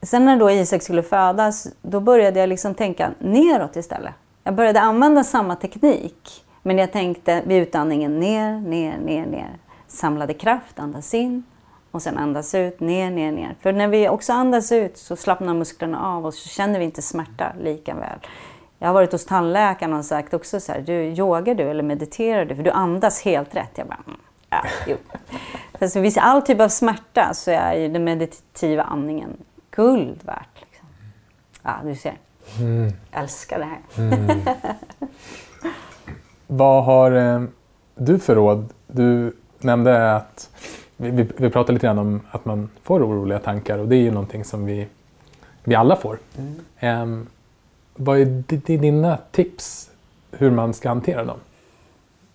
[0.03, 4.15] Sen när då Isak skulle födas, då började jag liksom tänka neråt istället.
[4.45, 9.59] Jag började använda samma teknik, men jag tänkte vid utandningen ner, ner, ner, ner.
[9.87, 11.45] Samlade kraft, andas in
[11.91, 13.57] och sen andas ut, ner, ner, ner.
[13.61, 17.03] För när vi också andas ut så slappnar musklerna av och så känner vi inte
[17.03, 18.19] smärta lika väl.
[18.79, 22.45] Jag har varit hos tandläkaren och sagt också så här, du yogar du eller mediterar
[22.45, 22.57] du?
[22.57, 23.71] För du andas helt rätt.
[23.75, 24.97] Jag bara, mm, ja, jo.
[25.79, 29.37] Fast vid all typ av smärta så är ju den meditativa andningen
[29.79, 30.61] guld värt.
[30.61, 30.89] Liksom.
[31.63, 32.19] Ja, du ser.
[32.61, 32.93] Mm.
[33.13, 33.81] Älskar det här.
[33.99, 34.41] Mm.
[36.47, 37.43] Vad har eh,
[37.95, 38.69] du för råd?
[38.87, 40.51] Du nämnde att
[40.97, 44.01] vi, vi, vi pratade lite grann om att man får oroliga tankar och det är
[44.01, 44.87] ju någonting som vi,
[45.65, 46.19] vi alla får.
[46.39, 47.21] Mm.
[47.21, 47.27] Eh,
[47.95, 49.91] vad är dina tips
[50.31, 51.39] hur man ska hantera dem?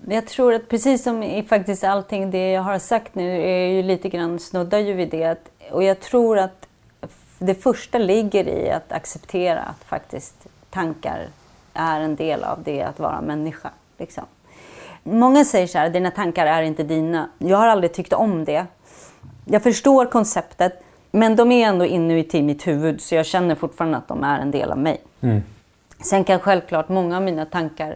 [0.08, 3.84] Jag tror att precis som i faktiskt allting det jag har sagt nu är ju
[3.84, 5.38] lite grann snuddar ju vid det.
[5.72, 6.63] Och jag tror att
[7.46, 11.28] det första ligger i att acceptera att faktiskt tankar
[11.74, 13.70] är en del av det att vara människa.
[13.98, 14.24] Liksom.
[15.04, 17.30] Många säger så här, dina tankar är inte dina.
[17.38, 18.66] Jag har aldrig tyckt om det.
[19.46, 24.08] Jag förstår konceptet, men de är ändå inuti mitt huvud så jag känner fortfarande att
[24.08, 25.02] de är en del av mig.
[25.22, 25.44] Mm.
[26.00, 27.96] Sen kan självklart många av mina tankar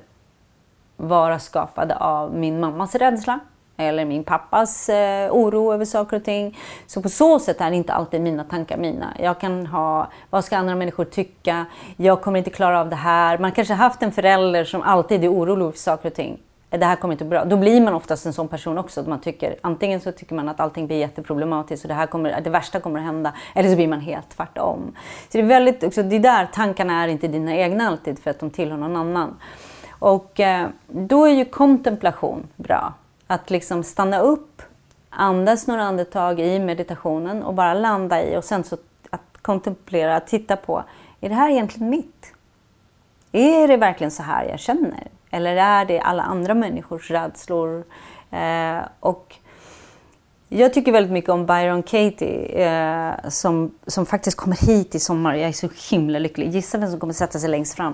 [0.98, 3.40] vara skapade av min mammas rädsla
[3.78, 6.58] eller min pappas eh, oro över saker och ting.
[6.88, 9.14] Så på så sätt är inte alltid mina tankar mina.
[9.20, 11.66] Jag kan ha, vad ska andra människor tycka?
[11.98, 13.38] Jag kommer inte klara av det här.
[13.38, 16.40] Man kanske har haft en förälder som alltid är orolig för saker och ting.
[16.70, 17.46] Det här kommer inte bra.
[17.46, 19.04] Då blir man oftast en sån person också.
[19.08, 22.50] man tycker, antingen så tycker man att allting blir jätteproblematiskt och det, här kommer, det
[22.50, 23.34] värsta kommer att hända.
[23.56, 24.96] Eller så blir man helt tvärtom.
[25.30, 28.40] Så det är väldigt, också, det där tankarna är inte dina egna alltid för att
[28.40, 29.38] de tillhör någon annan.
[30.00, 32.94] Och eh, då är ju kontemplation bra.
[33.28, 34.62] Att liksom stanna upp,
[35.10, 38.78] andas några andetag i meditationen och bara landa i och sen så
[39.10, 40.84] att kontemplera, att titta på,
[41.22, 42.34] är det här egentligen mitt?
[43.32, 45.08] Är det verkligen så här jag känner?
[45.30, 47.84] Eller är det alla andra människors rädslor?
[48.32, 49.36] Eh, och
[50.50, 55.36] jag tycker väldigt mycket om Byron Katie eh, som, som faktiskt kommer hit i sommar.
[55.36, 56.50] Jag är så himla lycklig.
[56.50, 57.94] Gissa vem som kommer sätta sig längst fram.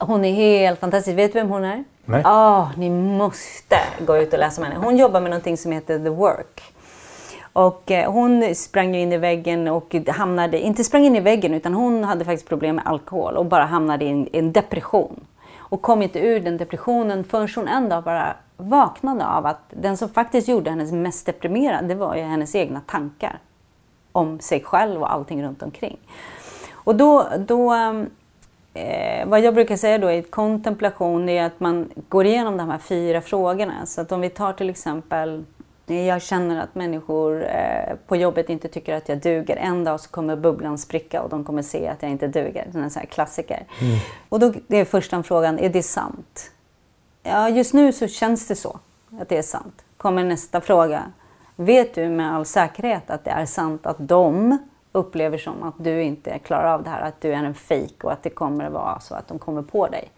[0.00, 1.18] Hon är helt fantastisk.
[1.18, 1.84] Vet du vem hon är?
[2.04, 2.22] Nej.
[2.24, 4.80] Oh, ni måste gå ut och läsa om henne.
[4.84, 6.62] Hon jobbar med någonting som heter The Work.
[7.52, 11.74] Och eh, hon sprang in i väggen och hamnade, inte sprang in i väggen utan
[11.74, 15.20] hon hade faktiskt problem med alkohol och bara hamnade i en, en depression.
[15.58, 19.96] Och kom inte ur den depressionen förrän hon en dag bara vaknade av att den
[19.96, 23.38] som faktiskt gjorde henne mest deprimerad, det var ju hennes egna tankar
[24.12, 25.98] om sig själv och allting runt omkring.
[26.72, 27.74] Och då, då
[28.74, 32.78] eh, vad jag brukar säga då i kontemplation är att man går igenom de här
[32.78, 33.86] fyra frågorna.
[33.86, 35.44] Så att om vi tar till exempel
[35.94, 39.56] jag känner att människor eh, på jobbet inte tycker att jag duger.
[39.56, 42.68] En dag så kommer bubblan spricka och de kommer se att jag inte duger.
[42.72, 43.64] Det är en sån här klassiker.
[43.80, 43.98] Mm.
[44.28, 46.50] Och då det är första frågan, är det sant?
[47.22, 48.78] Ja, just nu så känns det så,
[49.20, 49.84] att det är sant.
[49.96, 51.02] Kommer nästa fråga.
[51.56, 54.58] Vet du med all säkerhet att det är sant att de
[54.92, 58.12] upplever som att du inte klarar av det här, att du är en fejk och
[58.12, 60.10] att det kommer att vara så att de kommer på dig?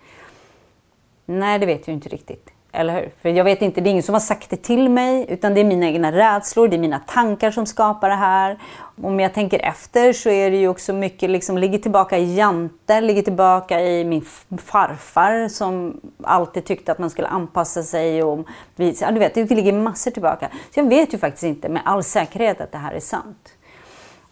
[1.26, 2.50] Nej, det vet jag inte riktigt.
[2.74, 3.10] Eller hur?
[3.22, 5.60] För jag vet inte, det är ingen som har sagt det till mig, utan det
[5.60, 8.58] är mina egna rädslor, det är mina tankar som skapar det här.
[9.02, 13.00] Om jag tänker efter så är det ju också mycket, liksom, ligger tillbaka i Jante,
[13.00, 14.22] ligger tillbaka i min
[14.58, 18.22] farfar som alltid tyckte att man skulle anpassa sig.
[18.22, 20.48] Och, ja, du vet, det ligger massor tillbaka.
[20.74, 23.54] Så jag vet ju faktiskt inte med all säkerhet att det här är sant.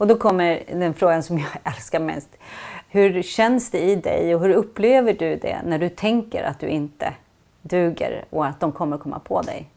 [0.01, 2.29] Och då kommer den frågan som jag älskar mest.
[2.89, 6.69] Hur känns det i dig och hur upplever du det när du tänker att du
[6.69, 7.15] inte
[7.63, 9.69] duger och att de kommer komma på dig.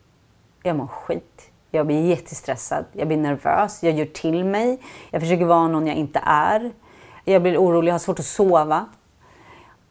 [0.63, 1.51] Jag mår skit.
[1.71, 2.85] Jag blir jättestressad.
[2.91, 3.83] Jag blir nervös.
[3.83, 4.79] Jag gör till mig.
[5.11, 6.71] Jag försöker vara någon jag inte är.
[7.25, 7.89] Jag blir orolig.
[7.89, 8.85] Jag har svårt att sova.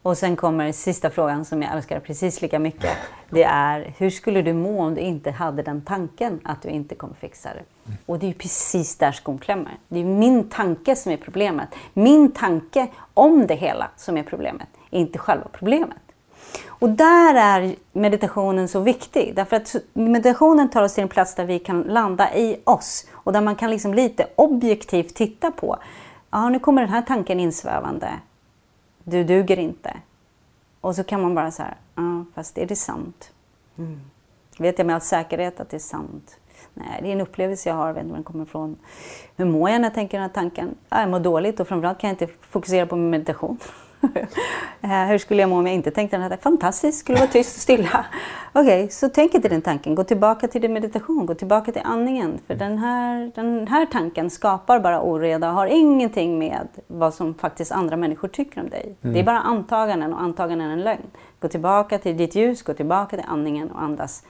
[0.03, 2.97] Och sen kommer sista frågan som jag älskar precis lika mycket.
[3.31, 6.95] Det är, hur skulle du må om du inte hade den tanken att du inte
[6.95, 7.72] kommer fixa det?
[8.07, 9.79] Och det är precis där skon klämmer.
[9.89, 11.69] Det är min tanke som är problemet.
[11.93, 15.99] Min tanke om det hela som är problemet, är inte själva problemet.
[16.67, 19.33] Och där är meditationen så viktig.
[19.37, 23.07] Därför att meditationen tar oss till en plats där vi kan landa i oss.
[23.13, 25.79] Och där man kan liksom lite objektivt titta på.
[26.31, 28.11] Ja, nu kommer den här tanken insvävande.
[29.05, 29.97] Du duger inte.
[30.81, 33.31] Och så kan man bara säga, ja, fast är det sant?
[33.79, 34.01] Mm.
[34.59, 36.37] Vet jag med all säkerhet att det är sant?
[36.75, 38.77] Nej, det är en upplevelse jag har, jag vet inte var den kommer ifrån.
[39.37, 40.75] Hur mår jag när jag tänker den här tanken?
[40.89, 43.59] Ja, jag mår dåligt och framförallt kan jag inte fokusera på min meditation.
[44.85, 47.57] Eh, hur skulle jag må om jag inte tänkte den här Fantastiskt, skulle vara tyst
[47.57, 48.07] och stilla.
[48.53, 49.95] Okej, okay, så tänk inte den tanken.
[49.95, 52.39] Gå tillbaka till din meditation, gå tillbaka till andningen.
[52.47, 57.35] För den här, den här tanken skapar bara oreda och har ingenting med vad som
[57.35, 58.97] faktiskt andra människor tycker om dig.
[59.03, 59.15] Mm.
[59.15, 61.07] Det är bara antaganden och antaganden är en lögn.
[61.41, 64.25] Gå tillbaka till ditt ljus, gå tillbaka till andningen och andas.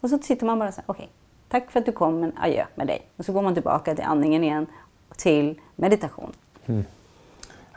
[0.00, 1.19] Och så sitter man bara så här, okej, okay,
[1.50, 3.02] tack för att du kom, men adjö med dig.
[3.16, 4.66] Och så går man tillbaka till andningen igen,
[5.16, 6.32] till meditation.
[6.66, 6.84] Mm.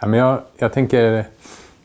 [0.02, 1.26] Ja, men jag, jag tänker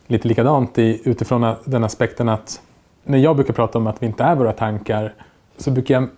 [0.07, 2.61] lite likadant i, utifrån den aspekten att
[3.03, 5.13] när jag brukar prata om att vi inte är våra tankar
[5.57, 6.09] så brukar jag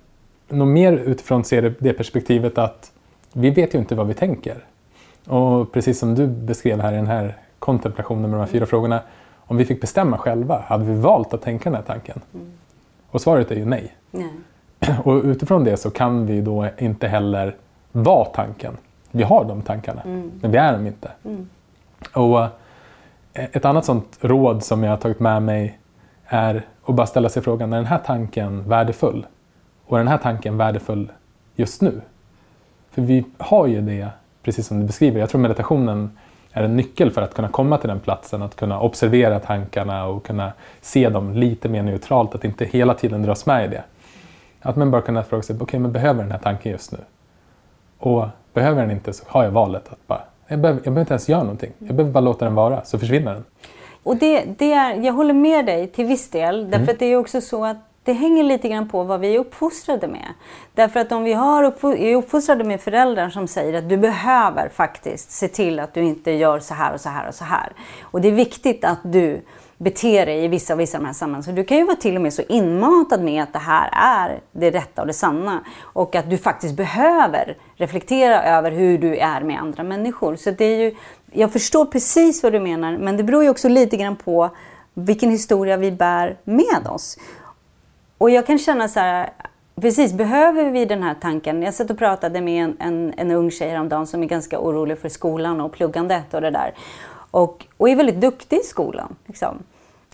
[0.48, 2.92] nog mer utifrån se det, det perspektivet att
[3.34, 4.66] vi vet ju inte vad vi tänker.
[5.28, 9.02] Och precis som du beskrev här i den här kontemplationen med de här fyra frågorna.
[9.36, 12.22] Om vi fick bestämma själva, hade vi valt att tänka den här tanken?
[12.34, 12.52] Mm.
[13.12, 13.96] Och svaret är ju nej.
[14.12, 14.30] nej.
[15.04, 17.56] Och utifrån det så kan vi då inte heller
[17.92, 18.78] vara tanken.
[19.12, 20.32] Vi har de tankarna, mm.
[20.42, 21.12] men vi är dem inte.
[21.26, 21.50] Mm.
[22.14, 22.50] Och eh,
[23.34, 25.80] ett annat sånt råd som jag har tagit med mig
[26.26, 29.26] är att bara ställa sig frågan, är den här tanken värdefull?
[29.86, 31.12] Och är den här tanken värdefull
[31.56, 32.02] just nu?
[32.92, 34.10] För vi har ju det
[34.44, 36.18] precis som du beskriver, jag tror meditationen
[36.52, 40.26] är en nyckel för att kunna komma till den platsen, att kunna observera tankarna och
[40.26, 40.52] kunna
[40.82, 43.84] se dem lite mer neutralt, att inte hela tiden dras med i det.
[44.62, 46.98] Att man bara kunna fråga sig, okej okay, men behöver den här tanken just nu?
[47.98, 51.14] Och behöver den inte så har jag valet att bara, jag behöver, jag behöver inte
[51.14, 51.72] ens göra någonting.
[51.78, 53.44] Jag behöver bara låta den vara, så försvinner den.
[54.04, 56.90] Och det, det är, jag håller med dig till viss del, därför mm.
[56.90, 60.08] att det är också så att det hänger lite grann på vad vi är uppfostrade
[60.08, 60.28] med.
[60.74, 64.70] Därför att om vi har uppfo är uppfostrade med föräldrar som säger att du behöver
[64.70, 67.74] faktiskt se till att du inte gör så här och så här och så här.
[68.02, 69.42] Och det är viktigt att du
[69.84, 71.44] bete dig i vissa, vissa av de här sammanhangen.
[71.44, 74.40] Så du kan ju vara till och med så inmatad med att det här är
[74.52, 75.64] det rätta och det sanna.
[75.82, 80.36] Och att du faktiskt behöver reflektera över hur du är med andra människor.
[80.36, 80.96] Så det är ju,
[81.32, 84.50] jag förstår precis vad du menar, men det beror ju också lite grann på
[84.94, 87.18] vilken historia vi bär med oss.
[88.18, 89.30] Och jag kan känna så här,
[89.82, 91.64] precis, behöver vi den här tanken?
[91.64, 95.00] Jag satt och pratade med en, en, en ung tjej häromdagen som är ganska orolig
[95.00, 96.74] för skolan och pluggandet och det där.
[97.32, 99.16] Och, och är väldigt duktig i skolan.
[99.26, 99.64] Liksom.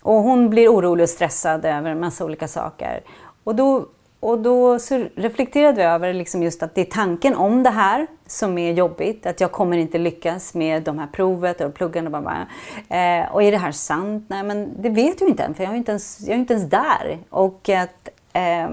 [0.01, 3.01] Och hon blir orolig och stressad över en massa olika saker.
[3.43, 3.86] Och då,
[4.20, 8.07] och då så reflekterade vi över liksom just att det är tanken om det här
[8.28, 9.26] som är jobbigt.
[9.26, 12.05] Att jag kommer inte lyckas med de här provet och pluggen.
[12.05, 12.47] Och, bara,
[12.89, 14.26] eh, och är det här sant?
[14.28, 16.53] Nej, men det vet jag inte än, för jag är inte ens, jag är inte
[16.53, 17.18] ens där.
[17.30, 18.70] Och att eh,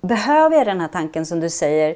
[0.00, 1.94] behöver jag den här tanken som du säger,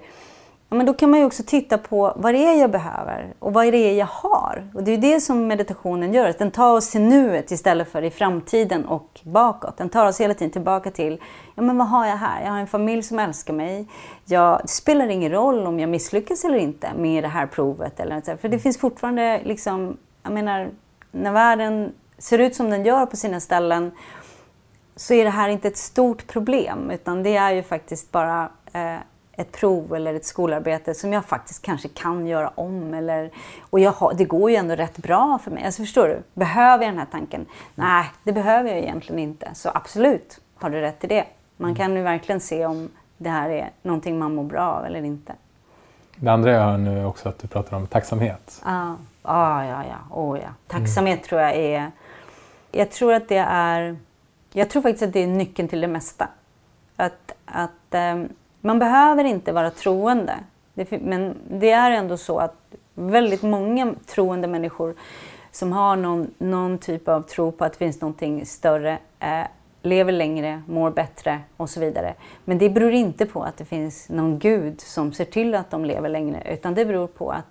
[0.68, 3.52] ja, men då kan man ju också titta på vad det är jag behöver och
[3.52, 4.70] vad är det jag har.
[4.74, 8.02] Och det är det som meditationen gör, att den tar oss till nuet istället för
[8.02, 9.76] i framtiden och bakåt.
[9.76, 11.20] Den tar oss hela tiden tillbaka till,
[11.54, 12.44] ja men vad har jag här?
[12.44, 13.88] Jag har en familj som älskar mig.
[14.24, 18.00] Jag, det spelar ingen roll om jag misslyckas eller inte med det här provet.
[18.00, 20.70] Eller något, för det finns fortfarande, liksom, jag menar,
[21.12, 23.90] när världen ser ut som den gör på sina ställen
[24.96, 28.96] så är det här inte ett stort problem utan det är ju faktiskt bara eh,
[29.36, 32.94] ett prov eller ett skolarbete som jag faktiskt kanske kan göra om.
[32.94, 33.30] Eller,
[33.70, 35.64] och jag har, det går ju ändå rätt bra för mig.
[35.64, 36.22] Alltså förstår du?
[36.34, 37.46] Behöver jag den här tanken?
[37.74, 39.50] Nej, det behöver jag egentligen inte.
[39.54, 41.24] Så absolut har du rätt i det.
[41.56, 45.02] Man kan ju verkligen se om det här är någonting man mår bra av eller
[45.04, 45.34] inte.
[46.16, 48.60] Det andra jag hör nu är också att du pratar om tacksamhet.
[48.64, 50.16] Ah, ah, ja, ja.
[50.16, 50.48] Oh, ja.
[50.66, 51.28] Tacksamhet mm.
[51.28, 51.90] tror jag är...
[52.72, 53.96] Jag tror att det är...
[54.52, 56.28] Jag tror faktiskt att det är nyckeln till det mesta.
[56.96, 58.28] Att, att um,
[58.64, 60.34] man behöver inte vara troende.
[61.00, 62.54] men det är ändå så att
[62.94, 64.94] väldigt många troende människor
[65.50, 69.46] som har någon, någon typ av tro på att det finns någonting större eh,
[69.82, 72.14] lever längre, mår bättre och så vidare.
[72.44, 75.84] Men det beror inte på att det finns någon gud som ser till att de
[75.84, 77.46] lever längre utan det beror på att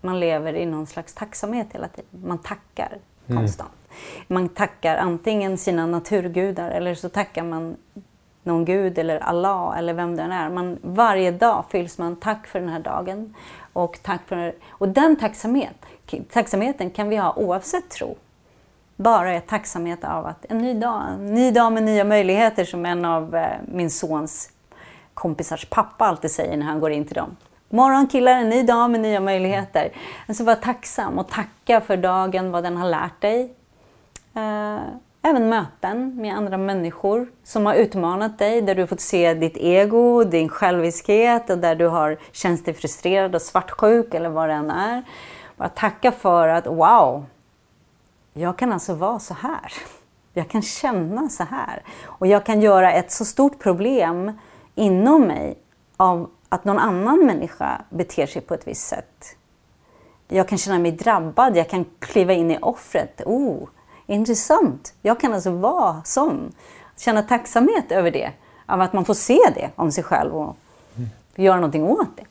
[0.00, 2.20] man lever i någon slags tacksamhet hela tiden.
[2.24, 3.40] Man tackar mm.
[3.40, 3.70] konstant.
[4.26, 7.76] Man tackar antingen sina naturgudar eller så tackar man
[8.42, 10.50] någon gud eller Allah eller vem det än är.
[10.50, 13.34] Man, varje dag fylls man tack för den här dagen.
[13.72, 15.86] Och, tack för, och den tacksamhet,
[16.32, 18.16] tacksamheten kan vi ha oavsett tro.
[18.96, 22.86] Bara är tacksamhet av att en ny dag, en ny dag med nya möjligheter som
[22.86, 24.50] en av eh, min sons
[25.14, 27.36] kompisars pappa alltid säger när han går in till dem.
[27.68, 29.92] Morgon killar, en ny dag med nya möjligheter.
[30.26, 33.54] Alltså var tacksam och tacka för dagen, vad den har lärt dig.
[34.34, 34.78] Eh,
[35.22, 40.24] Även möten med andra människor som har utmanat dig, där du fått se ditt ego,
[40.24, 44.70] din själviskhet och där du har känt dig frustrerad och svartsjuk eller vad det än
[44.70, 45.02] är.
[45.56, 47.24] Bara tacka för att wow,
[48.32, 49.72] jag kan alltså vara så här.
[50.32, 51.82] Jag kan känna så här.
[52.04, 54.32] Och jag kan göra ett så stort problem
[54.74, 55.58] inom mig
[55.96, 59.36] av att någon annan människa beter sig på ett visst sätt.
[60.28, 63.20] Jag kan känna mig drabbad, jag kan kliva in i offret.
[63.26, 63.68] Oh,
[64.14, 64.94] intressant.
[65.02, 66.52] Jag kan alltså vara sån.
[66.96, 68.30] Känna tacksamhet över det.
[68.66, 70.56] Av att man får se det om sig själv och
[70.96, 71.10] mm.
[71.36, 72.24] göra någonting åt det.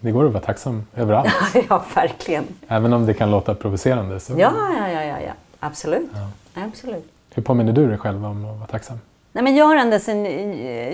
[0.00, 1.32] Det går att vara tacksam överallt.
[1.68, 2.44] ja, verkligen.
[2.68, 4.20] Även om det kan låta provocerande.
[4.20, 4.32] Så...
[4.32, 5.32] Ja, ja, ja, ja, ja.
[5.60, 6.10] absolut.
[6.54, 6.62] Ja.
[6.62, 7.12] absolut.
[7.34, 8.98] Hur påminner du dig själv om att vara tacksam?
[9.32, 10.24] Nej, men jag, har ända sen,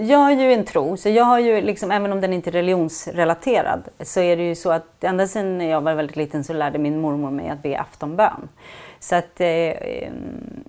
[0.09, 2.53] jag har ju en tro, så jag har ju liksom, även om den inte är
[2.53, 6.79] religionsrelaterad, så är det ju så att ända sedan jag var väldigt liten så lärde
[6.79, 8.49] min mormor mig att be aftonbön.
[9.01, 10.13] Så att, eh, eh,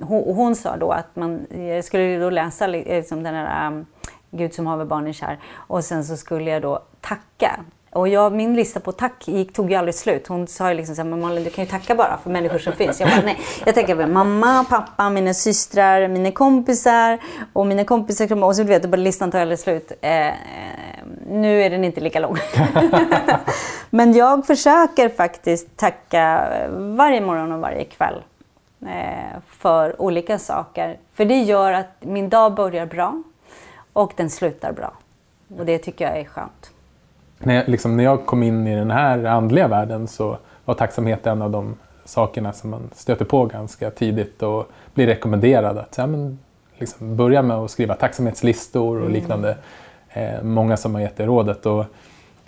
[0.02, 3.86] hon, hon, sa då att man jag skulle då läsa liksom den här um,
[4.32, 7.60] Gud som haver barnen kär och sen så skulle jag då tacka.
[7.92, 10.28] Och jag, min lista på tack gick, tog ju aldrig slut.
[10.28, 12.58] Hon sa ju liksom så här, men Malin du kan ju tacka bara för människor
[12.60, 13.00] som finns.
[13.00, 13.40] Jag bara, nej.
[13.66, 17.20] Jag tänker på mamma, pappa, mina systrar, mina kompisar
[17.54, 18.44] och mina kompisar.
[18.44, 19.92] Och så du vet, bara listan tar aldrig slut.
[20.02, 20.34] Eh, eh,
[21.30, 22.38] nu är den inte lika lång.
[23.90, 28.24] Men jag försöker faktiskt tacka eh, varje morgon och varje kväll
[28.82, 30.98] eh, för olika saker.
[31.14, 33.24] För det gör att min dag börjar bra
[33.94, 34.94] och den slutar bra.
[35.58, 36.72] Och det tycker jag är skönt
[37.40, 41.28] när, jag, liksom, när jag kom in i den här andliga världen så var tacksamhet
[41.28, 41.76] en av de
[42.06, 46.40] sakerna som man stöter på ganska tidigt och blir rekommenderad att ja, men,
[46.78, 49.14] liksom, börja med att skriva tacksamhetslistor och mm.
[49.14, 49.58] liknande.
[50.10, 51.66] Eh, många som har gett det rådet.
[51.66, 51.86] Och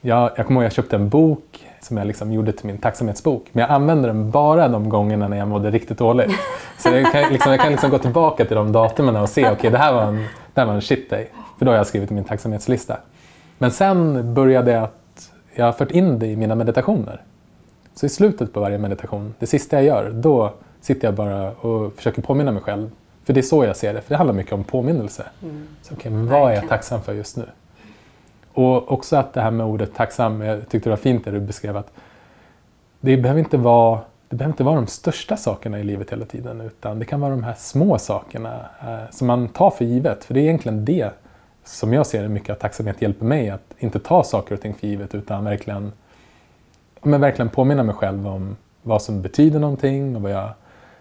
[0.01, 3.45] jag, jag kommer ihåg jag köpte en bok som jag liksom gjorde till min tacksamhetsbok.
[3.51, 6.31] Men jag använde den bara de gångerna när jag mådde riktigt dåligt.
[6.77, 9.53] Så jag kan, liksom, jag kan liksom gå tillbaka till de datumen och se, okej
[9.53, 10.15] okay, det, här var en,
[10.53, 11.29] det här var en shit day.
[11.57, 12.97] För då har jag skrivit min tacksamhetslista.
[13.61, 17.21] Men sen började jag att, jag har fört in det i mina meditationer.
[17.93, 21.93] Så i slutet på varje meditation, det sista jag gör, då sitter jag bara och
[21.93, 22.91] försöker påminna mig själv.
[23.23, 25.25] För det är så jag ser det, för det handlar mycket om påminnelse.
[25.43, 25.67] Mm.
[25.81, 27.45] Så, okay, vad är jag tacksam för just nu?
[28.53, 31.39] Och också att det här med ordet tacksam, jag tyckte det var fint det du
[31.39, 31.91] beskrev att
[32.99, 33.99] det behöver inte vara
[34.29, 37.31] det behöver inte vara de största sakerna i livet hela tiden utan det kan vara
[37.31, 40.23] de här små sakerna eh, som man tar för givet.
[40.23, 41.11] För det är egentligen det
[41.63, 44.73] som jag ser det mycket att tacksamhet hjälper mig att inte ta saker och ting
[44.73, 45.91] för givet utan verkligen,
[47.01, 50.49] men verkligen påminna mig själv om vad som betyder någonting och vad jag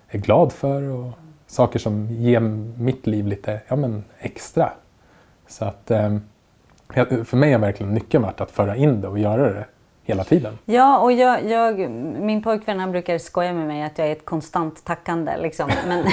[0.09, 1.13] är glad för och
[1.47, 2.41] saker som ger
[2.81, 4.73] mitt liv lite ja, men extra.
[5.49, 6.17] Så att eh,
[7.25, 9.65] för mig har verkligen nyckeln varit att föra in det och göra det
[10.11, 10.59] hela tiden.
[10.65, 11.91] Ja, och jag, jag,
[12.21, 15.37] min pojkvän han brukar skoja med mig att jag är ett konstant tackande.
[15.37, 15.71] Liksom.
[15.89, 16.05] Men,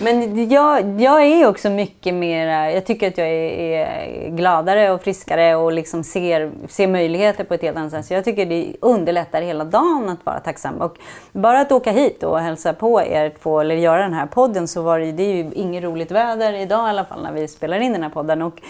[0.00, 2.68] men jag, jag är också mycket mer...
[2.68, 7.54] Jag tycker att jag är, är gladare och friskare och liksom ser, ser möjligheter på
[7.54, 8.06] ett helt annat sätt.
[8.06, 10.74] Så jag tycker det underlättar hela dagen att vara tacksam.
[10.74, 10.96] Och
[11.32, 14.82] bara att åka hit och hälsa på er två, eller göra den här podden, så
[14.82, 17.80] var det, det är ju inget roligt väder idag i alla fall när vi spelar
[17.80, 18.42] in den här podden.
[18.42, 18.60] Och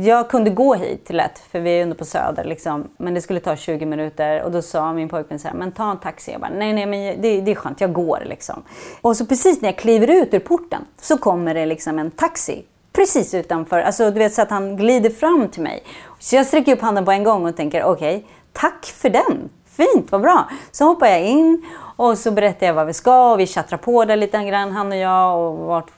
[0.00, 2.44] jag kunde gå hit lätt, för vi är ändå på Söder.
[2.44, 2.88] Liksom.
[2.96, 5.90] Men det skulle ta 20 minuter och då sa min pojkvän så här, men ta
[5.90, 6.32] en taxi.
[6.32, 8.62] Jag bara, nej, nej, men det, det är skönt, jag går liksom.
[9.00, 12.64] Och så precis när jag kliver ut ur porten så kommer det liksom en taxi
[12.92, 15.82] precis utanför, alltså du vet så att han glider fram till mig.
[16.18, 19.48] Så jag sträcker upp handen på en gång och tänker, okej, okay, tack för den.
[19.76, 20.48] Fint, vad bra.
[20.72, 21.66] Så hoppar jag in
[21.96, 24.92] och så berättar jag vad vi ska och vi tjattrar på där lite grann han
[24.92, 25.90] och jag och vart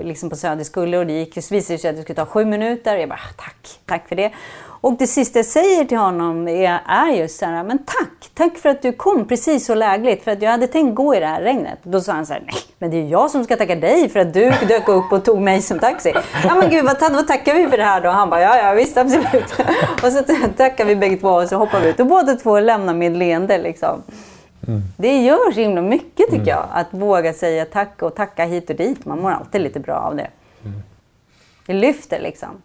[0.00, 1.34] liksom på Söder skulle och det gick.
[1.34, 2.96] Det visade sig att det skulle ta sju minuter.
[2.96, 4.32] Jag bara ah, tack, tack för det.
[4.80, 8.58] Och det sista jag säger till honom är, är just så här, men tack, tack
[8.58, 10.24] för att du kom precis så lägligt.
[10.24, 11.78] För att jag hade tänkt gå i det här regnet.
[11.82, 14.20] Då sa han så här, nej, men det är jag som ska tacka dig för
[14.20, 16.14] att du dök upp och tog mig som taxi.
[16.44, 18.08] Ja men gud, vad, vad tackar vi för det här då?
[18.08, 19.54] Han bara, ja ja visst absolut.
[20.02, 20.22] Och så
[20.56, 22.00] tackar vi bägge två och så hoppar vi ut.
[22.00, 24.02] Och båda två lämnar med leende liksom.
[24.68, 24.82] Mm.
[24.96, 26.48] Det gör så himla mycket tycker mm.
[26.48, 26.66] jag.
[26.72, 29.04] Att våga säga tack och tacka hit och dit.
[29.04, 30.28] Man mår alltid lite bra av det.
[30.64, 30.82] Mm.
[31.66, 32.62] Det lyfter liksom.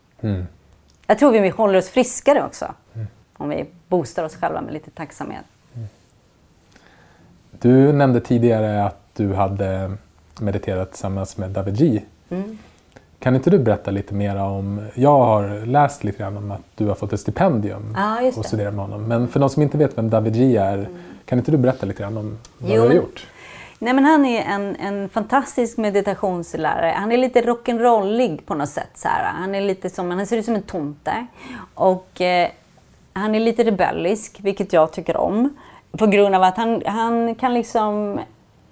[1.04, 1.08] Mm.
[1.08, 2.66] Jag tror vi håller oss friskare också.
[2.93, 3.08] Mm.
[3.38, 5.45] Om vi boostar oss själva med lite tacksamhet.
[5.76, 5.88] Mm.
[7.51, 9.91] Du nämnde tidigare att du hade
[10.39, 12.01] mediterat tillsammans med David G.
[13.20, 16.86] Kan inte du berätta lite mer om, jag har läst lite grann om att du
[16.86, 19.04] har fått ett stipendium ah, och studera med honom.
[19.04, 20.88] Men för de som inte vet vem David G är,
[21.26, 23.28] kan inte du berätta lite grann om vad jo, du har gjort?
[23.84, 26.93] Nej, men han är en, en fantastisk meditationslärare.
[26.97, 28.89] Han är lite rock'n'rollig på något sätt.
[28.95, 29.34] Så här.
[29.34, 31.25] Han, är lite som, han ser ut som en tomte.
[31.73, 32.49] Och eh,
[33.13, 35.57] han är lite rebellisk, vilket jag tycker om.
[35.97, 38.19] På grund av att han, han kan liksom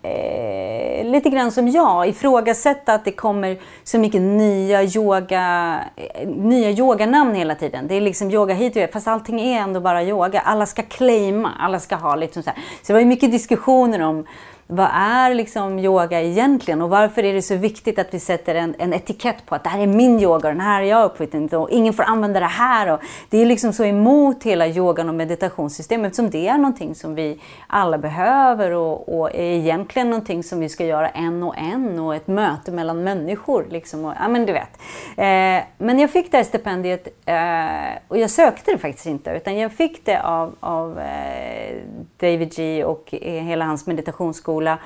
[0.02, 6.70] eh, lite grann som jag ifrågasätta att det kommer så mycket nya yoga, eh, nya
[6.70, 7.88] yoganamn hela tiden.
[7.88, 10.40] Det är liksom yoga hit och fast allting är ändå bara yoga.
[10.40, 12.60] Alla ska claima, alla ska ha liksom så här.
[12.60, 14.26] Så det var ju mycket diskussioner om
[14.74, 18.76] vad är liksom yoga egentligen och varför är det så viktigt att vi sätter en,
[18.80, 21.54] en etikett på att det här är min yoga och den här är jag uppfunnit
[21.54, 22.94] och ingen får använda det här.
[22.94, 23.00] Och
[23.30, 27.40] det är liksom så emot hela yogan och meditationssystemet eftersom det är någonting som vi
[27.68, 32.16] alla behöver och, och är egentligen någonting som vi ska göra en och en och
[32.16, 33.66] ett möte mellan människor.
[33.70, 34.80] Liksom och, ja, men du vet.
[35.18, 39.58] Eh, men jag fick det här stipendiet eh, och jag sökte det faktiskt inte utan
[39.58, 41.78] jag fick det av, av eh,
[42.18, 44.80] David G och eh, hela hans meditationsskola skola.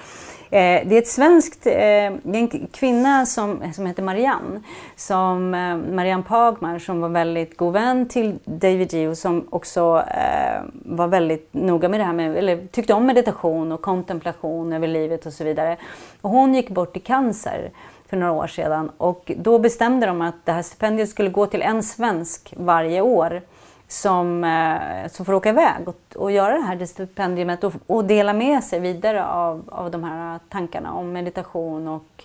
[0.49, 2.05] Eh, det är ett svenskt, eh,
[2.35, 4.61] en kvinna som, som heter Marianne,
[4.95, 10.61] som, eh, Marianne Pagmar, som var väldigt god vän till David Gio som också eh,
[10.85, 15.25] var väldigt noga med det här med, eller tyckte om meditation och kontemplation över livet
[15.25, 15.77] och så vidare.
[16.21, 17.71] Och hon gick bort i cancer
[18.09, 21.61] för några år sedan och då bestämde de att det här stipendiet skulle gå till
[21.61, 23.41] en svensk varje år
[23.87, 28.33] som, eh, som får åka iväg och, och göra det här stipendiet och, och dela
[28.33, 32.23] med sig vidare av, av de här tankarna om meditation och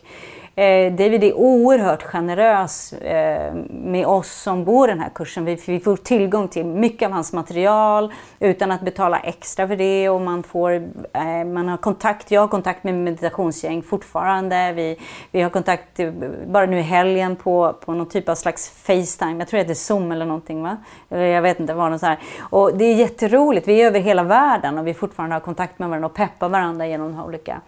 [0.54, 5.44] Eh, David är oerhört generös eh, med oss som går den här kursen.
[5.44, 10.08] Vi, vi, får tillgång till mycket av hans material utan att betala extra för det
[10.08, 10.72] och man får
[11.12, 14.72] eh, man har kontakt, jag har kontakt med meditationsgäng fortfarande.
[14.72, 14.98] Vi,
[15.30, 16.12] vi har kontakt eh,
[16.46, 19.38] bara nu i helgen på, på någon typ av slags Facetime.
[19.38, 20.76] Jag tror det heter Zoom eller någonting va?
[21.10, 22.00] Eller jag vet inte vad.
[22.00, 22.16] det.
[22.40, 23.68] Och det är jätteroligt.
[23.68, 26.86] Vi är över hela världen och vi fortfarande har kontakt med varandra och peppar varandra
[26.86, 27.60] genom de här olika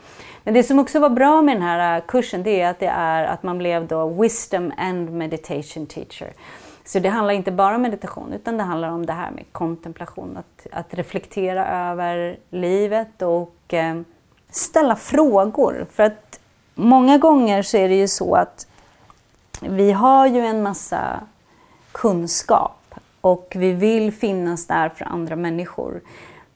[0.45, 2.87] men det som också var bra med den här äh, kursen det är att, det
[2.87, 6.33] är att man blev då Wisdom and Meditation Teacher.
[6.85, 10.37] Så det handlar inte bara om meditation utan det handlar om det här med kontemplation,
[10.37, 14.01] att, att reflektera över livet och eh,
[14.51, 15.87] ställa frågor.
[15.91, 16.41] För att
[16.75, 18.67] många gånger så är det ju så att
[19.61, 21.21] vi har ju en massa
[21.93, 26.01] kunskap och vi vill finnas där för andra människor.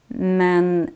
[0.07, 0.91] Men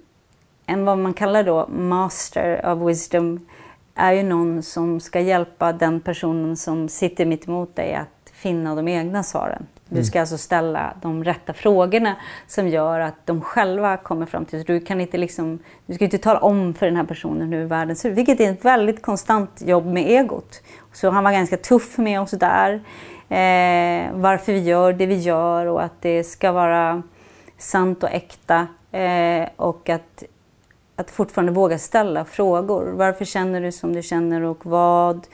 [0.71, 3.47] en vad man kallar då master of wisdom
[3.95, 8.75] är ju någon som ska hjälpa den personen som sitter mitt emot dig att finna
[8.75, 9.67] de egna svaren.
[9.89, 10.05] Du mm.
[10.05, 12.17] ska alltså ställa de rätta frågorna
[12.47, 14.65] som gör att de själva kommer fram till...
[14.65, 17.97] Du, kan inte liksom, du ska inte tala om för den här personen hur världen
[17.97, 20.63] ser ut, vilket är ett väldigt konstant jobb med egot.
[20.93, 22.73] Så han var ganska tuff med oss där.
[23.29, 27.03] Eh, varför vi gör det vi gör och att det ska vara
[27.59, 28.67] sant och äkta.
[28.93, 30.25] Eh, och att
[31.01, 32.87] att fortfarande våga ställa frågor.
[32.87, 35.27] Varför känner du som du känner och vad,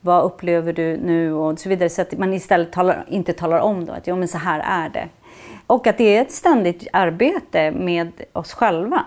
[0.00, 1.88] vad upplever du nu och så vidare.
[1.88, 4.88] Så att man istället talar, inte talar om då att ja, men så här är
[4.88, 5.08] det.
[5.66, 9.04] Och att det är ett ständigt arbete med oss själva.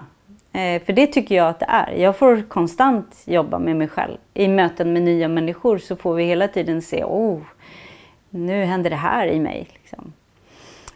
[0.54, 1.92] Eh, för det tycker jag att det är.
[1.92, 4.18] Jag får konstant jobba med mig själv.
[4.34, 7.40] I möten med nya människor så får vi hela tiden se, oh,
[8.30, 9.68] nu händer det här i mig.
[9.74, 10.14] Liksom.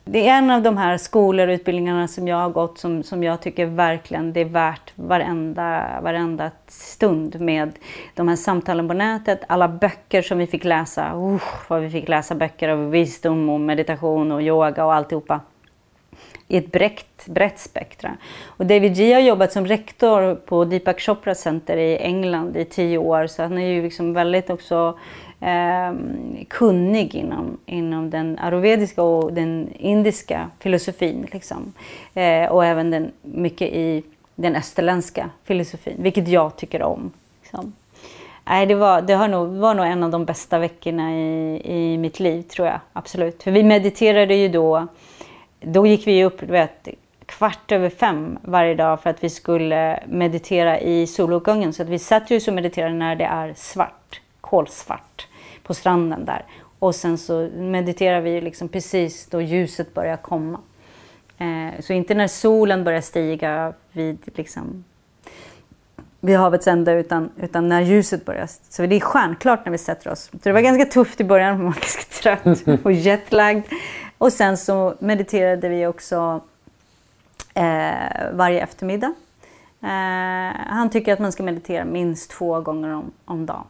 [0.08, 3.24] Det är en av de här skolor och utbildningarna som jag har gått som, som
[3.24, 7.72] jag tycker verkligen det är värt varenda, varenda stund med
[8.14, 11.14] de här samtalen på nätet, alla böcker som vi fick läsa.
[11.16, 15.40] Uh, vad vi fick läsa böcker av visdom och meditation och yoga och alltihopa
[16.48, 18.18] i ett brett, brett spektra.
[18.46, 22.98] Och David G har jobbat som rektor på Deepak Chopra Center i England i tio
[22.98, 25.00] år så han är ju liksom väldigt också
[25.40, 31.28] Ehm, kunnig inom, inom den ayurvediska och den indiska filosofin.
[31.32, 31.74] Liksom.
[32.14, 34.04] Eh, och även den, mycket i
[34.36, 37.12] den österländska filosofin, vilket jag tycker om.
[37.42, 37.74] Liksom.
[38.46, 41.98] Nej, det, var, det har nog, var nog en av de bästa veckorna i, i
[41.98, 42.80] mitt liv, tror jag.
[42.94, 43.44] Absolut.
[43.44, 44.88] För vi mediterade ju då.
[45.62, 46.88] Då gick vi upp vet,
[47.26, 51.74] kvart över fem varje dag för att vi skulle meditera i soluppgången.
[51.74, 55.28] Så att vi satt ju och mediterade när det är svart, kolsvart
[55.64, 56.46] på stranden där.
[56.80, 60.60] Och sen så mediterar vi liksom precis då ljuset börjar komma.
[61.38, 64.84] Eh, så inte när solen börjar stiga vid, liksom,
[66.20, 68.50] vid havets ände utan, utan när ljuset börjar.
[68.70, 70.24] Så det är stjärnklart när vi sätter oss.
[70.32, 73.66] Så det var ganska tufft i början, man var ganska trött och jetlagd.
[74.18, 76.42] Och sen så mediterade vi också
[77.54, 79.14] eh, varje eftermiddag.
[79.82, 83.68] Eh, han tycker att man ska meditera minst två gånger om, om dagen.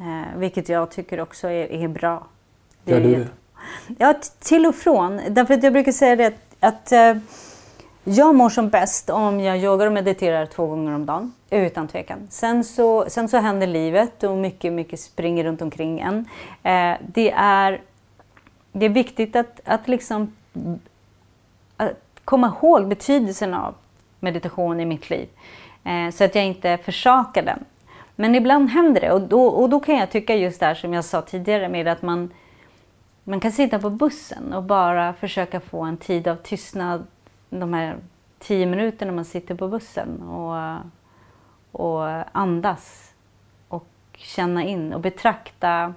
[0.00, 2.26] Eh, vilket jag tycker också är, är bra.
[2.84, 3.28] Det Gör du det?
[3.98, 5.20] Ja, till och från.
[5.28, 7.16] Därför att jag brukar säga det att, eh,
[8.04, 11.32] jag mår som bäst om jag yogar och mediterar två gånger om dagen.
[11.50, 12.18] Utan tvekan.
[12.30, 16.18] Sen så, sen så händer livet och mycket, mycket springer runt omkring en.
[16.62, 17.80] Eh, det, är,
[18.72, 20.36] det är viktigt att, att liksom
[21.76, 21.92] att
[22.24, 23.74] komma ihåg betydelsen av
[24.20, 25.28] meditation i mitt liv.
[25.84, 27.64] Eh, så att jag inte försakar den.
[28.20, 30.94] Men ibland händer det och då, och då kan jag tycka just det här som
[30.94, 32.30] jag sa tidigare med att man,
[33.24, 37.06] man kan sitta på bussen och bara försöka få en tid av tystnad
[37.50, 37.96] de här
[38.38, 40.76] tio minuterna man sitter på bussen och,
[41.72, 43.14] och andas
[43.68, 45.94] och känna in och betrakta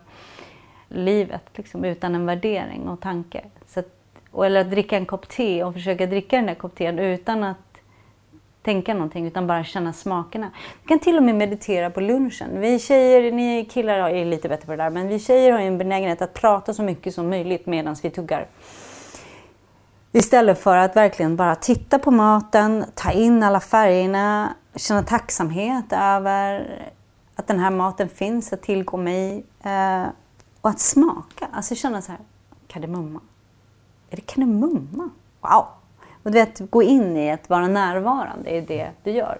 [0.88, 3.46] livet liksom, utan en värdering och tanke.
[3.68, 3.90] Så att,
[4.44, 7.73] eller att dricka en kopp te och försöka dricka den där kopp teen utan att
[8.64, 10.52] tänka någonting utan bara känna smakerna.
[10.82, 12.60] Du kan till och med meditera på lunchen.
[12.60, 15.78] Vi tjejer, ni killar är lite bättre på det där, men vi tjejer har en
[15.78, 18.48] benägenhet att prata så mycket som möjligt medan vi tuggar.
[20.12, 26.68] Istället för att verkligen bara titta på maten, ta in alla färgerna, känna tacksamhet över
[27.36, 29.46] att den här maten finns att tillgå mig.
[29.64, 30.06] Eh,
[30.62, 32.22] och att smaka, alltså känna så här,
[32.68, 33.20] kardemumma.
[34.10, 35.10] Är det kardemumma?
[35.42, 35.66] Wow!
[36.24, 39.38] Och du vet, gå in i att vara närvarande i det du gör.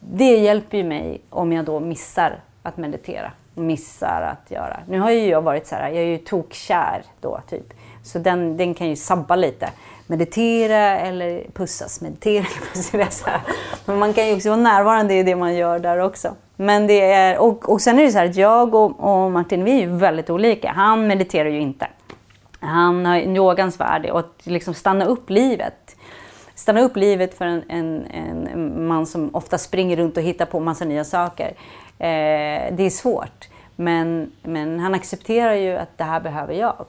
[0.00, 3.32] Det hjälper ju mig om jag då missar att meditera.
[3.54, 4.80] Missar att göra.
[4.88, 7.74] Nu har ju jag varit så här, jag är ju tokkär då typ.
[8.02, 9.70] Så den, den kan ju sabba lite.
[10.06, 13.24] Meditera eller pussas, meditera eller pussas.
[13.84, 16.34] Men man kan ju också vara närvarande i det man gör där också.
[16.56, 19.64] Men det är, och, och sen är det så här att jag och, och Martin,
[19.64, 20.72] vi är ju väldigt olika.
[20.72, 21.86] Han mediterar ju inte.
[22.60, 25.96] Han har yogans värld och att liksom stanna upp livet.
[26.54, 28.06] Stanna upp livet för en, en,
[28.46, 31.46] en man som ofta springer runt och hittar på massa nya saker.
[31.98, 33.48] Eh, det är svårt.
[33.76, 36.86] Men, men han accepterar ju att det här behöver jag.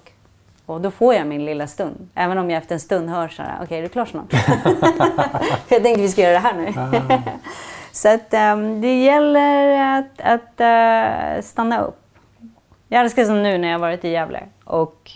[0.66, 2.10] Och då får jag min lilla stund.
[2.16, 4.34] Även om jag efter en stund hör så här, okej okay, är du klar snart?
[5.70, 6.74] jag tänkte vi ska göra det här nu.
[6.78, 7.22] Ah.
[7.92, 10.62] så att um, det gäller att, att
[11.38, 12.02] uh, stanna upp.
[12.88, 14.44] Jag älskar som nu när jag varit i Gävle.
[14.64, 15.12] Och,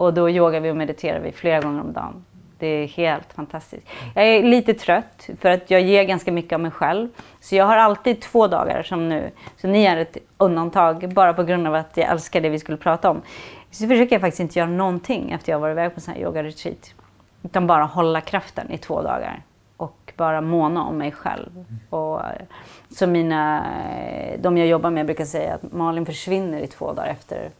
[0.00, 2.24] och då yogar vi och mediterar vi flera gånger om dagen.
[2.58, 3.86] Det är helt fantastiskt.
[4.14, 7.08] Jag är lite trött för att jag ger ganska mycket av mig själv.
[7.40, 9.30] Så jag har alltid två dagar som nu.
[9.56, 12.78] Så ni är ett undantag bara på grund av att jag älskar det vi skulle
[12.78, 13.22] prata om.
[13.70, 16.94] Så försöker jag faktiskt inte göra någonting efter jag varit iväg på sån här yoga-retreat.
[17.42, 19.42] Utan bara hålla kraften i två dagar.
[19.76, 21.64] Och bara måna om mig själv.
[21.90, 22.42] Och, eh,
[22.90, 27.08] så mina, eh, de jag jobbar med brukar säga att Malin försvinner i två dagar
[27.10, 27.50] efter.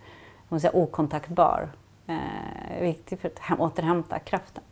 [0.49, 1.69] Hon är okontaktbar.
[2.11, 4.63] Eh, viktigt för att återhämta kraften.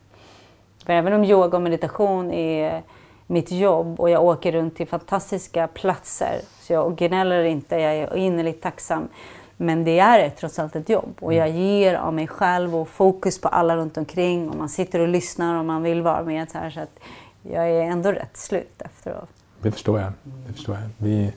[0.84, 2.82] För även om yoga och meditation är
[3.26, 8.16] mitt jobb och jag åker runt till fantastiska platser, så jag gnäller inte, jag är
[8.16, 9.08] innerligt tacksam.
[9.56, 13.40] Men det är trots allt ett jobb och jag ger av mig själv och fokus
[13.40, 16.50] på alla runt omkring och man sitter och lyssnar och man vill vara med.
[16.50, 16.98] Så, här, så att
[17.42, 19.30] jag är ändå rätt slut efteråt.
[19.62, 20.12] Det förstår jag.
[20.46, 20.88] Det förstår jag.
[20.98, 21.32] Vi,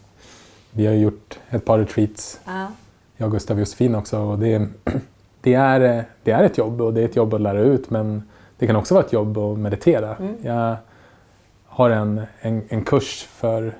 [0.72, 2.68] vi har gjort ett par retreats, ja.
[3.18, 4.20] jag, Gustav och Josefin också.
[4.20, 4.68] Och det,
[5.41, 8.23] det, är, det är ett jobb och det är ett jobb att lära ut men
[8.57, 10.15] det kan också vara ett jobb att meditera.
[10.15, 10.35] Mm.
[10.41, 10.75] Jag
[11.65, 13.73] har en, en, en kurs för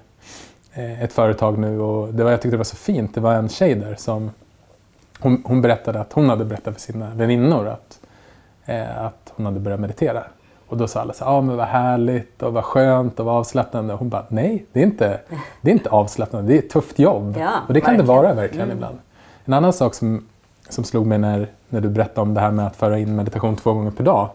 [0.74, 3.16] eh, ett företag nu och det var, jag tyckte det var så fint.
[3.16, 4.32] Det var en tjej där som
[5.20, 8.00] hon, hon berättade att hon hade berättat för sina väninnor att,
[8.66, 10.24] eh, att hon hade börjat meditera.
[10.68, 13.36] Och då sa alla så ja ah, men vad härligt och vad skönt och vad
[13.36, 13.94] avslappnande.
[13.94, 15.20] Och hon bara, nej det är inte,
[15.62, 17.36] det är inte avslappnande, det är ett tufft jobb.
[17.40, 17.98] Ja, och det kan verkligen.
[17.98, 18.78] det vara verkligen mm.
[18.78, 19.00] ibland.
[19.46, 20.28] En annan sak som,
[20.74, 23.56] som slog mig när, när du berättade om det här med att föra in meditation
[23.56, 24.30] två gånger per dag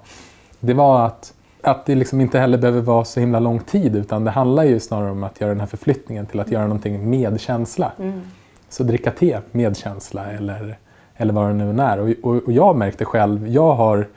[0.61, 4.25] det var att, att det liksom inte heller behöver vara så himla lång tid utan
[4.25, 7.41] det handlar ju snarare om att göra den här förflyttningen till att göra någonting med
[7.41, 7.93] känsla.
[7.99, 8.21] Mm.
[8.69, 10.79] Så dricka te med känsla eller,
[11.17, 11.99] eller vad det nu är.
[12.01, 14.09] Och, och, och jag märkte själv, jag har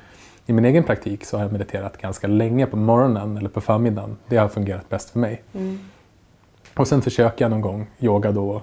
[0.45, 4.17] i min egen praktik så har jag mediterat ganska länge på morgonen eller på förmiddagen.
[4.27, 5.43] Det har fungerat bäst för mig.
[5.53, 5.79] Mm.
[6.75, 8.61] Och sen försöker jag någon gång yoga då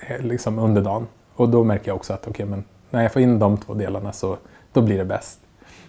[0.00, 1.06] eh, liksom under dagen.
[1.34, 4.12] Och då märker jag också att okay, men när jag får in de två delarna
[4.12, 4.36] så
[4.72, 5.40] då blir det bäst.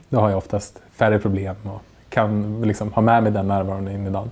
[0.10, 4.08] Då har jag oftast färre problem och kan liksom ha med mig den närvaron in
[4.08, 4.32] i dagen.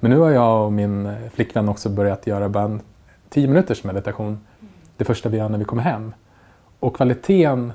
[0.00, 2.80] Men nu har jag och min flickvän också börjat göra bara en
[3.28, 4.38] 10 minuters meditation
[4.96, 6.14] det första vi gör när vi kommer hem.
[6.80, 7.72] Och kvaliteten,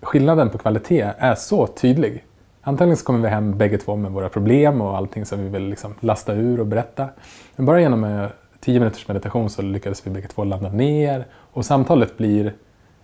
[0.00, 2.24] skillnaden på kvalitet är så tydlig.
[2.62, 5.62] Antagligen så kommer vi hem bägge två med våra problem och allting som vi vill
[5.68, 7.08] liksom lasta ur och berätta.
[7.56, 8.26] Men bara genom eh,
[8.60, 12.52] 10 minuters meditation så lyckades vi bägge två landa ner och samtalet blir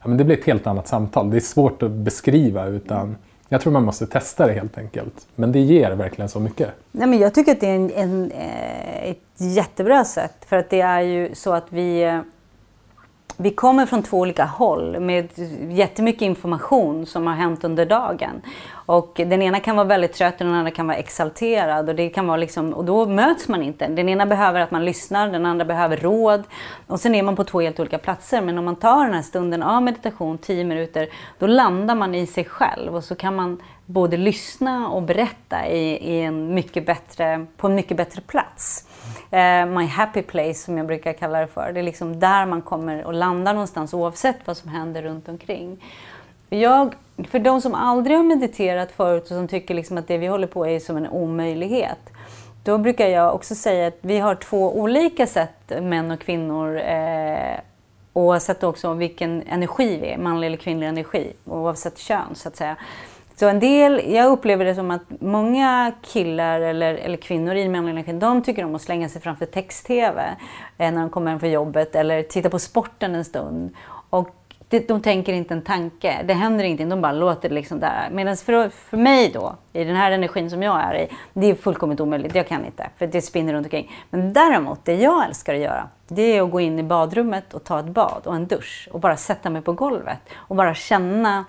[0.05, 1.31] ja, men det blir ett helt annat samtal.
[1.31, 3.17] Det är svårt att beskriva utan
[3.49, 5.27] jag tror man måste testa det helt enkelt.
[5.35, 6.69] Men det ger verkligen så mycket.
[6.93, 10.37] Nej, men jag tycker att det är en, en, eh, ett jättebra sätt.
[10.47, 12.21] För att det är ju så att vi eh,
[13.37, 15.29] vi kommer från två olika håll med
[15.69, 18.43] jättemycket information som har hänt under dagen.
[18.87, 21.89] Och den ena kan vara väldigt trött och den andra kan vara exalterad.
[21.89, 23.87] Och, det kan vara liksom, och då möts man inte.
[23.87, 26.43] Den ena behöver att man lyssnar, den andra behöver råd.
[26.87, 28.41] Och sen är man på två helt olika platser.
[28.41, 31.09] Men om man tar den här stunden av meditation, tio minuter,
[31.39, 32.97] då landar man i sig själv.
[32.97, 37.75] Och så kan man både lyssna och berätta i, i en mycket bättre, på en
[37.75, 38.85] mycket bättre plats.
[39.33, 41.73] Uh, my happy place som jag brukar kalla det för.
[41.73, 45.85] Det är liksom där man kommer och landar någonstans oavsett vad som händer runt omkring.
[46.49, 46.95] Jag,
[47.31, 50.47] för de som aldrig har mediterat förut och som tycker liksom att det vi håller
[50.47, 51.99] på är som en omöjlighet.
[52.65, 57.61] Då brukar jag också säga att vi har två olika sätt, män och kvinnor, eh,
[58.13, 62.77] oavsett också vilken energi vi är, manlig eller kvinnlig energi, oavsett kön så att säga.
[63.37, 68.15] Så en del, jag upplever det som att många killar eller, eller kvinnor i manlig
[68.15, 70.23] de tycker om att slänga sig framför text-tv
[70.79, 73.75] eh, när de kommer hem från jobbet eller titta på sporten en stund.
[74.11, 74.31] Och
[74.69, 78.09] det, de tänker inte en tanke, det händer ingenting, de bara låter det liksom där.
[78.13, 81.55] Medan för, för mig då, i den här energin som jag är i, det är
[81.55, 83.91] fullkomligt omöjligt, jag kan inte, för det spinner runt omkring.
[84.11, 87.65] Men däremot, det jag älskar att göra, det är att gå in i badrummet och
[87.65, 91.45] ta ett bad och en dusch och bara sätta mig på golvet och bara känna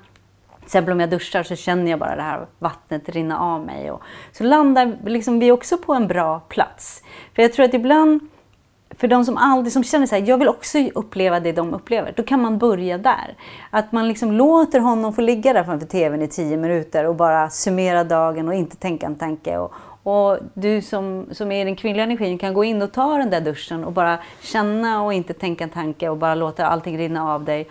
[0.66, 3.92] till exempel om jag duschar så känner jag bara det här vattnet rinna av mig.
[3.92, 4.02] Och
[4.32, 7.04] så landar liksom vi också på en bra plats.
[7.36, 8.20] För jag tror att ibland
[8.98, 12.14] för de som aldrig som känner så här, jag vill också uppleva det de upplever,
[12.16, 13.36] då kan man börja där.
[13.70, 17.50] Att man liksom låter honom få ligga där framför TVn i tio minuter och bara
[17.50, 19.58] summera dagen och inte tänka en tanke.
[19.58, 23.18] Och, och du som, som är i den kvinnliga energin kan gå in och ta
[23.18, 26.98] den där duschen och bara känna och inte tänka en tanke och bara låta allting
[26.98, 27.68] rinna av dig.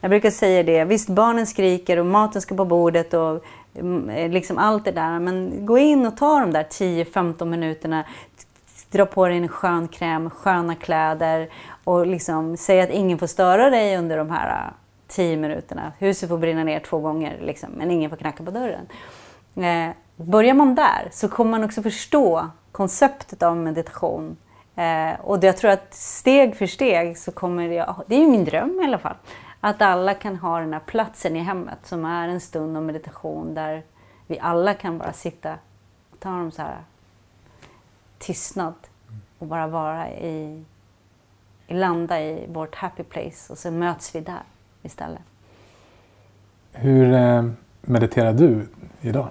[0.00, 3.44] Jag brukar säga det, visst barnen skriker och maten ska på bordet och
[3.74, 5.18] mm, eh, liksom allt det där.
[5.18, 8.04] Men gå in och ta de där 10-15 minuterna.
[8.90, 11.48] Dra på dig en skön kräm, sköna kläder
[11.84, 14.72] och liksom säg att ingen får störa dig under de här äh,
[15.08, 15.92] 10 minuterna.
[15.98, 18.86] Huset får brinna ner två gånger, liksom, men ingen får knacka på dörren.
[19.56, 24.36] Eh, börjar man där så kommer man också förstå konceptet av meditation.
[24.76, 28.44] Eh, och jag tror att steg för steg så kommer jag, det är ju min
[28.44, 29.16] dröm i alla fall,
[29.60, 33.54] att alla kan ha den här platsen i hemmet som är en stund av meditation
[33.54, 33.82] där
[34.26, 35.54] vi alla kan bara sitta
[36.10, 36.78] och ta dem så här
[38.18, 38.74] tystnad
[39.38, 40.64] och bara vara i,
[41.66, 44.42] landa i vårt happy place och så möts vi där
[44.82, 45.22] istället.
[46.72, 47.44] Hur eh,
[47.80, 48.68] mediterar du
[49.00, 49.28] idag?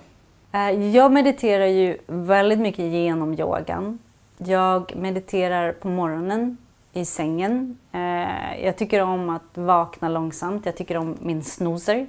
[0.51, 3.99] Eh, jag mediterar ju väldigt mycket genom yogan.
[4.37, 6.57] Jag mediterar på morgonen
[6.97, 7.77] i sängen.
[7.91, 10.65] Eh, jag tycker om att vakna långsamt.
[10.65, 12.07] Jag tycker om min snoozer.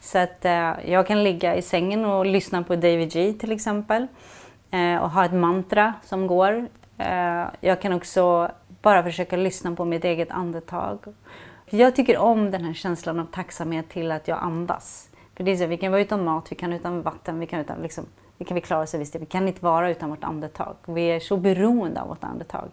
[0.00, 4.06] Så att eh, jag kan ligga i sängen och lyssna på David G till exempel.
[4.70, 6.66] Eh, och ha ett mantra som går.
[6.98, 8.50] Eh, jag kan också
[8.82, 10.98] bara försöka lyssna på mitt eget andetag.
[11.70, 15.08] Jag tycker om den här känslan av tacksamhet till att jag andas.
[15.36, 17.60] För det är så, vi kan vara utan mat, vi kan utan vatten, vi kan
[17.60, 18.06] utan liksom,
[18.38, 19.14] vi kan vi klara oss visst.
[19.14, 20.76] Vi kan inte vara utan vårt andetag.
[20.86, 22.68] Vi är så beroende av vårt andetag.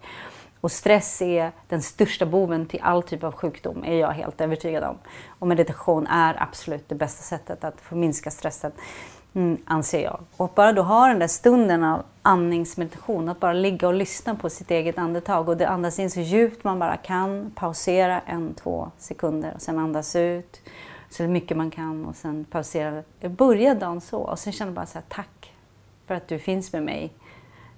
[0.67, 4.83] Och stress är den största boven till all typ av sjukdom, är jag helt övertygad
[4.83, 4.97] om.
[5.39, 8.71] Och meditation är absolut det bästa sättet att få minska stressen,
[9.33, 10.19] mm, anser jag.
[10.37, 14.49] Och bara då ha den där stunden av andningsmeditation, att bara ligga och lyssna på
[14.49, 18.91] sitt eget andetag och det andas in så djupt man bara kan, pausera en, två
[18.97, 20.61] sekunder och sen andas ut
[21.09, 23.03] så mycket man kan och sen pausera.
[23.21, 25.53] Börja dagen så och sen känna bara så här, tack
[26.07, 27.13] för att du finns med mig.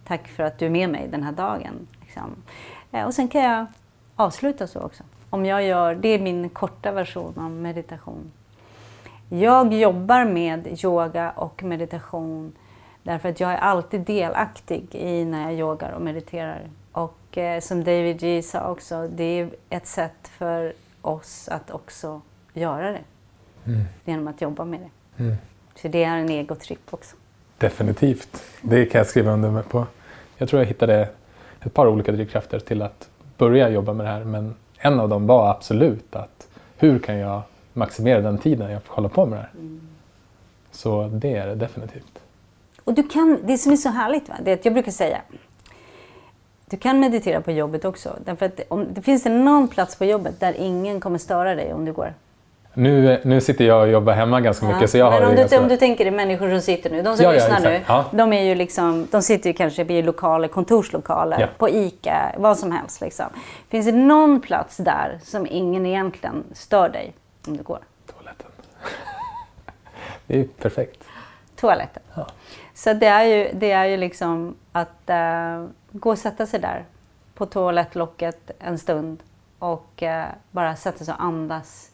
[0.07, 1.87] Tack för att du är med mig den här dagen.
[2.09, 2.35] Liksom.
[2.91, 3.65] Eh, och sen kan jag
[4.15, 5.03] avsluta så också.
[5.29, 8.31] Om jag gör, det är min korta version av meditation.
[9.29, 12.51] Jag jobbar med yoga och meditation
[13.03, 16.61] därför att jag är alltid delaktig i när jag yogar och mediterar.
[16.91, 22.21] Och eh, som David G sa också, det är ett sätt för oss att också
[22.53, 23.01] göra det.
[23.65, 23.85] Mm.
[24.05, 25.23] Genom att jobba med det.
[25.23, 25.35] Mm.
[25.75, 27.15] Så det är en egotripp också.
[27.57, 28.43] Definitivt.
[28.61, 29.87] Det kan jag skriva under på.
[30.37, 31.09] Jag tror jag hittade
[31.61, 34.23] ett par olika drivkrafter till att börja jobba med det här.
[34.23, 36.47] Men en av dem var absolut att
[36.77, 37.41] hur kan jag
[37.73, 39.51] maximera den tiden jag får hålla på med det här.
[39.53, 39.81] Mm.
[40.71, 42.19] Så det är det definitivt.
[42.83, 44.35] Och du kan, det som är så härligt, va?
[44.43, 45.21] det är att jag brukar säga
[46.69, 48.15] du kan meditera på jobbet också.
[48.25, 51.73] Därför att om det finns det någon plats på jobbet där ingen kommer störa dig
[51.73, 52.13] om du går
[52.79, 54.81] nu, nu sitter jag och jobbar hemma ganska mycket.
[54.81, 54.87] Ja.
[54.87, 55.61] Så jag Men har om, du, ganska...
[55.61, 57.01] om du tänker dig människor som sitter nu.
[57.01, 57.81] De som ja, lyssnar nu,
[58.17, 62.71] de, är ju liksom, de sitter ju kanske i lokaler, kontorslokaler, på ICA, vad som
[62.71, 63.01] helst.
[63.01, 63.25] Liksom.
[63.69, 67.13] Finns det någon plats där som ingen egentligen stör dig
[67.47, 67.79] om du går?
[68.05, 68.47] Toaletten.
[70.27, 71.03] det är perfekt.
[71.55, 72.03] Toaletten.
[72.73, 76.85] Så det är ju, det är ju liksom att uh, gå och sätta sig där
[77.33, 79.23] på toalettlocket en stund
[79.59, 81.88] och uh, bara sätta sig och andas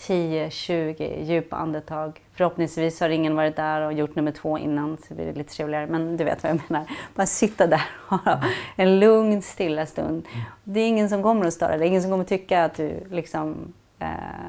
[0.00, 2.20] 10-20 djupa andetag.
[2.34, 5.86] Förhoppningsvis har ingen varit där och gjort nummer två innan så blir det lite trevligare.
[5.86, 6.86] Men du vet vad jag menar.
[7.14, 8.40] Bara sitta där och ha
[8.76, 10.24] en lugn, stilla stund.
[10.64, 11.88] Det är ingen som kommer att störa dig.
[11.88, 14.08] Ingen som kommer att tycka att du liksom, eh,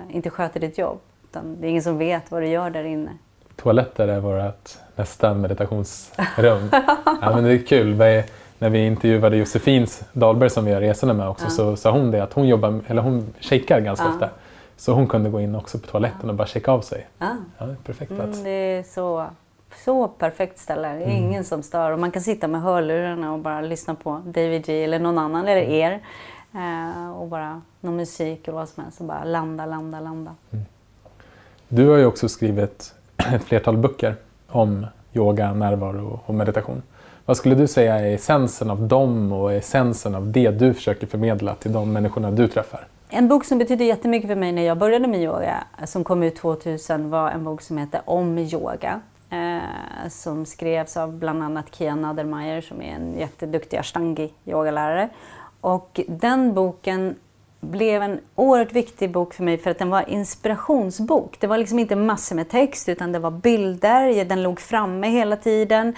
[0.09, 0.99] inte sköter ditt jobb.
[1.31, 3.11] Det är ingen som vet vad du gör där inne.
[3.55, 6.69] Toaletter är vårt nästa meditationsrum.
[7.21, 7.95] ja, men det är kul.
[8.61, 11.49] När vi intervjuade Josefin Dahlberg som vi har resorna med också ja.
[11.49, 14.13] så sa hon det att hon jobbar, eller hon shakar ganska ja.
[14.13, 14.29] ofta.
[14.81, 17.07] Så hon kunde gå in också på toaletten och bara checka av sig.
[17.17, 17.35] Ah.
[17.57, 18.33] Ja, perfekt plats.
[18.33, 19.27] Mm, det är så,
[19.85, 20.87] så perfekt ställe.
[20.87, 21.23] Det är mm.
[21.23, 21.91] ingen som stör.
[21.91, 25.47] Och man kan sitta med hörlurarna och bara lyssna på David G eller någon annan
[25.47, 25.73] eller mm.
[25.73, 25.99] er.
[26.53, 30.35] Eh, och bara någon musik eller vad som helst och bara landa, landa, landa.
[30.51, 30.65] Mm.
[31.67, 32.93] Du har ju också skrivit
[33.33, 34.15] ett flertal böcker
[34.47, 36.81] om yoga, närvaro och meditation.
[37.25, 41.55] Vad skulle du säga är essensen av dem och essensen av det du försöker förmedla
[41.55, 42.87] till de människorna du träffar?
[43.13, 46.35] En bok som betydde jättemycket för mig när jag började med yoga, som kom ut
[46.35, 49.01] 2000, var en bok som heter Om yoga.
[49.29, 55.09] Eh, som skrevs av bland annat Kia Nadermeyer som är en jätteduktig ashtangi yogalärare.
[55.61, 57.15] Och den boken
[57.59, 61.37] blev en oerhört viktig bok för mig för att den var inspirationsbok.
[61.39, 65.35] Det var liksom inte massor med text utan det var bilder, den låg framme hela
[65.35, 65.95] tiden.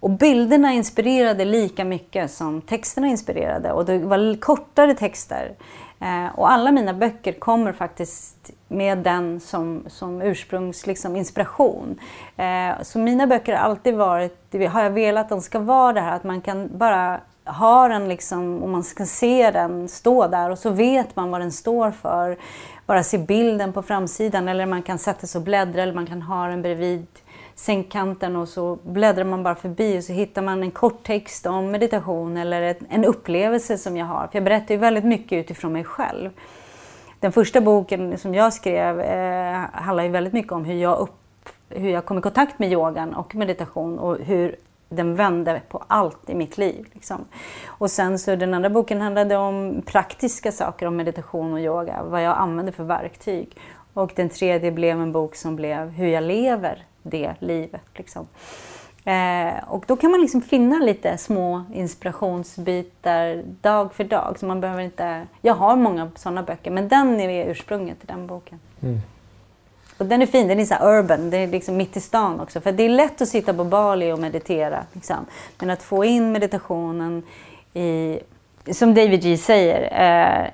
[0.00, 5.54] Och bilderna inspirerade lika mycket som texterna inspirerade och det var kortare texter.
[6.00, 11.88] Eh, och alla mina böcker kommer faktiskt med den som, som ursprungsinspiration.
[11.88, 15.92] Liksom, eh, så mina böcker har alltid varit, har jag velat att de ska vara
[15.92, 20.26] det här att man kan bara ha den liksom, och man ska se den stå
[20.26, 22.36] där och så vet man vad den står för.
[22.86, 26.22] Bara se bilden på framsidan eller man kan sätta sig och bläddra eller man kan
[26.22, 27.06] ha den bredvid
[27.56, 31.70] sängkanten och så bläddrar man bara förbi och så hittar man en kort text om
[31.70, 34.26] meditation eller en upplevelse som jag har.
[34.26, 36.30] För jag berättar ju väldigt mycket utifrån mig själv.
[37.20, 41.48] Den första boken som jag skrev eh, handlar ju väldigt mycket om hur jag, upp,
[41.68, 44.56] hur jag kom i kontakt med yogan och meditation och hur
[44.88, 46.86] den vände på allt i mitt liv.
[46.92, 47.24] Liksom.
[47.66, 52.22] Och sen så den andra boken handlade om praktiska saker om meditation och yoga, vad
[52.22, 53.56] jag använder för verktyg.
[53.94, 57.82] Och den tredje blev en bok som blev hur jag lever det livet.
[57.94, 58.26] Liksom.
[59.04, 64.36] Eh, och då kan man liksom finna lite små inspirationsbitar dag för dag.
[64.38, 65.26] Så man behöver inte...
[65.40, 68.60] Jag har många sådana böcker, men den är ursprunget till den boken.
[68.82, 69.00] Mm.
[69.98, 72.60] Och den är fin, den är så urban, den är liksom mitt i stan också.
[72.60, 74.84] För det är lätt att sitta på Bali och meditera.
[74.92, 75.26] Liksom.
[75.58, 77.22] Men att få in meditationen
[77.74, 78.18] i,
[78.72, 79.82] som David G säger,
[80.42, 80.50] eh,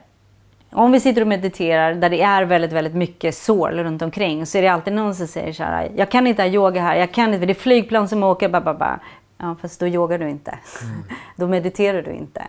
[0.73, 4.59] om vi sitter och mediterar där det är väldigt, väldigt mycket sål runt omkring så
[4.59, 7.13] är det alltid någon som säger så här, jag kan inte ha yoga här, jag
[7.13, 8.99] kan inte, det är flygplan som åker, ba,
[9.39, 10.59] Ja, fast då yogar du inte.
[10.83, 11.03] Mm.
[11.37, 12.43] då mediterar du inte.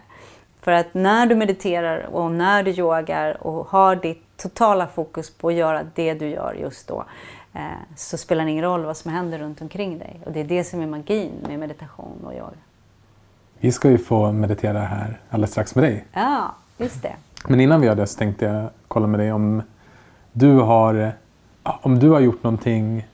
[0.61, 5.47] För att när du mediterar och när du yogar och har ditt totala fokus på
[5.47, 7.05] att göra det du gör just då
[7.53, 7.61] eh,
[7.95, 10.19] så spelar det ingen roll vad som händer runt omkring dig.
[10.25, 12.57] Och det är det som är magin med meditation och yoga.
[13.59, 16.05] Vi ska ju få meditera här alldeles strax med dig.
[16.13, 17.15] Ja, just det.
[17.47, 19.61] Men innan vi gör det så tänkte jag kolla med dig om
[20.31, 21.11] du har,
[21.63, 23.07] om du har gjort någonting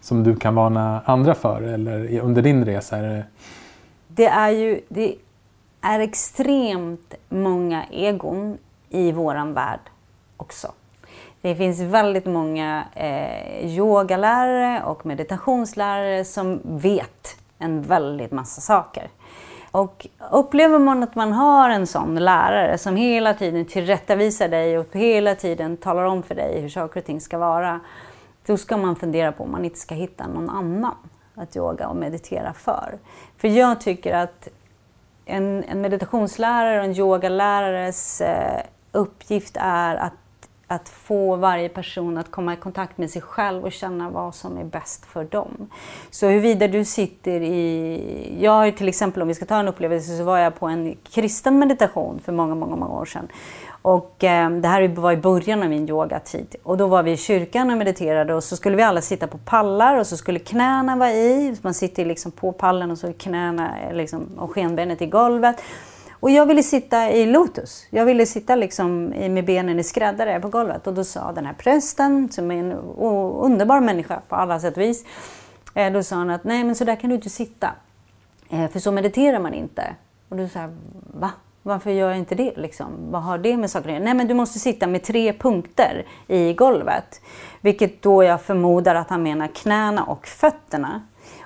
[0.00, 2.96] som du kan varna andra för eller under din resa?
[2.96, 3.24] Är det...
[4.08, 5.14] det är ju det
[5.80, 8.58] är extremt många egon
[8.88, 9.80] i våran värld
[10.36, 10.72] också.
[11.40, 19.08] Det finns väldigt många eh, yogalärare och meditationslärare som vet en väldigt massa saker.
[19.70, 24.86] Och upplever man att man har en sån lärare som hela tiden tillrättavisar dig och
[24.92, 27.80] hela tiden talar om för dig hur saker och ting ska vara,
[28.46, 30.94] då ska man fundera på om man inte ska hitta någon annan
[31.34, 32.98] att yoga och meditera för.
[33.36, 34.48] För jag tycker att
[35.24, 38.62] en, en meditationslärare och en yogalärares eh,
[38.92, 40.12] uppgift är att
[40.68, 44.58] att få varje person att komma i kontakt med sig själv och känna vad som
[44.58, 45.70] är bäst för dem.
[46.10, 48.38] Så huruvida du sitter i...
[48.40, 50.96] Jag har till exempel, om vi ska ta en upplevelse, så var jag på en
[51.12, 53.28] kristen meditation för många, många, många år sedan.
[53.82, 56.56] Och eh, det här var i början av min yogatid.
[56.62, 59.38] Och då var vi i kyrkan och mediterade och så skulle vi alla sitta på
[59.38, 61.56] pallar och så skulle knäna vara i.
[61.62, 65.62] Man sitter liksom på pallen och så är knäna eh, liksom, och skenbenet i golvet.
[66.20, 67.86] Och jag ville sitta i lotus.
[67.90, 70.86] Jag ville sitta liksom med benen i skräddare på golvet.
[70.86, 74.82] Och då sa den här prästen, som är en underbar människa på alla sätt och
[74.82, 75.04] vis,
[75.74, 77.70] eh, då sa han att nej men så där kan du inte sitta.
[78.50, 79.94] Eh, för så mediterar man inte.
[80.28, 80.70] Och då sa jag,
[81.14, 81.30] va?
[81.62, 82.56] Varför gör jag inte det?
[82.56, 82.86] Liksom?
[83.10, 84.04] Vad har det med saker att göra?
[84.04, 87.20] Nej, men du måste sitta med tre punkter i golvet.
[87.60, 91.02] Vilket då jag förmodar att han menar knäna och fötterna.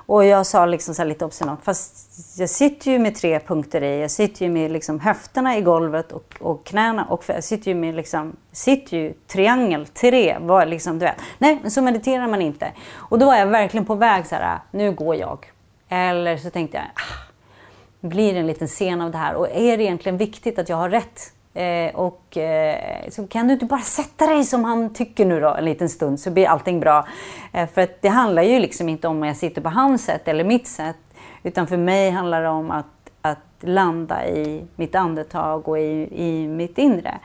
[0.06, 4.00] Och jag sa liksom så lite obstinat, fast jag sitter ju med tre punkter i.
[4.00, 7.74] Jag sitter ju med liksom höfterna i golvet och, och knäna och jag sitter ju
[7.74, 11.16] med liksom, sitter ju triangel, tre, var liksom, du vet.
[11.38, 12.72] Nej, men så mediterar man inte.
[12.94, 15.52] Och då var jag verkligen på väg så här, nu går jag.
[15.88, 19.34] Eller så tänkte jag, ah, blir det en liten scen av det här?
[19.34, 21.32] Och är det egentligen viktigt att jag har rätt?
[21.54, 25.54] Eh, och eh, så kan du inte bara sätta dig som han tycker nu då
[25.54, 27.06] en liten stund så blir allting bra.
[27.52, 30.28] Eh, för att det handlar ju liksom inte om att jag sitter på hans sätt
[30.28, 30.96] eller mitt sätt.
[31.42, 36.48] Utan för mig handlar det om att, att landa i mitt andetag och i, i
[36.48, 37.18] mitt inre.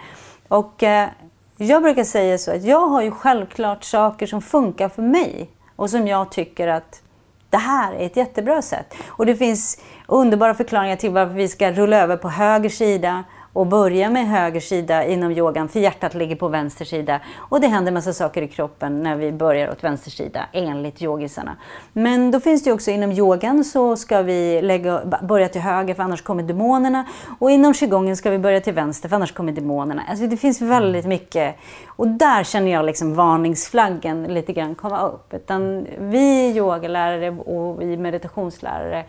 [0.47, 1.09] Och eh,
[1.57, 5.89] jag brukar säga så att jag har ju självklart saker som funkar för mig och
[5.89, 7.01] som jag tycker att
[7.49, 8.93] det här är ett jättebra sätt.
[9.07, 13.23] Och det finns underbara förklaringar till varför vi ska rulla över på höger sida
[13.58, 17.20] och börja med höger sida inom yogan för hjärtat ligger på vänster sida.
[17.38, 21.55] Och det händer massa saker i kroppen när vi börjar åt vänster sida enligt yogisarna.
[21.93, 26.03] Men då finns det också inom yogan så ska vi lägga, börja till höger för
[26.03, 27.05] annars kommer demonerna.
[27.39, 30.03] Och inom qigongen ska vi börja till vänster för annars kommer demonerna.
[30.10, 31.55] Alltså det finns väldigt mycket.
[31.88, 35.34] Och där känner jag liksom varningsflaggen lite grann komma upp.
[35.34, 39.05] Utan vi yogalärare och vi meditationslärare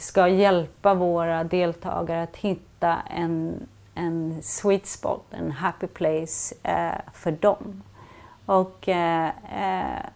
[0.00, 7.32] ska hjälpa våra deltagare att hitta en en sweet spot, en happy place eh, för
[7.32, 7.82] dem.
[8.46, 10.06] Och eh, eh,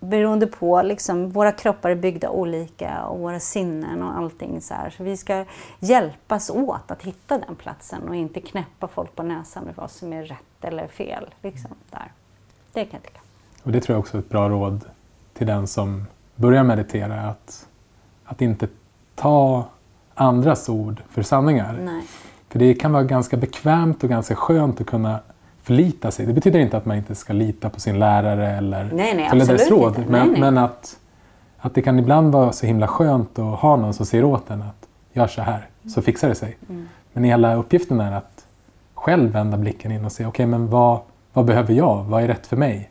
[0.00, 4.90] beroende på, liksom, våra kroppar är byggda olika och våra sinnen och allting så här.
[4.90, 5.44] Så vi ska
[5.78, 10.12] hjälpas åt att hitta den platsen och inte knäppa folk på näsan med vad som
[10.12, 11.34] är rätt eller fel.
[11.42, 12.12] Liksom, där.
[12.72, 13.20] Det kan jag tycka.
[13.62, 14.84] Och det tror jag också är ett bra råd
[15.32, 17.20] till den som börjar meditera.
[17.20, 17.68] Att,
[18.24, 18.68] att inte
[19.14, 19.64] ta
[20.14, 21.78] andras ord för sanningar.
[21.80, 22.04] Nej.
[22.54, 25.20] För det kan vara ganska bekvämt och ganska skönt att kunna
[25.62, 26.26] förlita sig.
[26.26, 29.44] Det betyder inte att man inte ska lita på sin lärare eller Nej, nej, följa
[29.44, 29.98] dess råd.
[29.98, 30.10] inte.
[30.10, 30.96] Men, Nej, men att,
[31.58, 34.62] att det kan ibland vara så himla skönt att ha någon som säger åt en
[34.62, 36.56] att gör så här, så fixar det sig.
[36.68, 36.88] Mm.
[37.12, 38.46] Men hela uppgiften är att
[38.94, 41.00] själv vända blicken in och se, okej men vad,
[41.32, 42.04] vad behöver jag?
[42.04, 42.90] Vad är rätt för mig?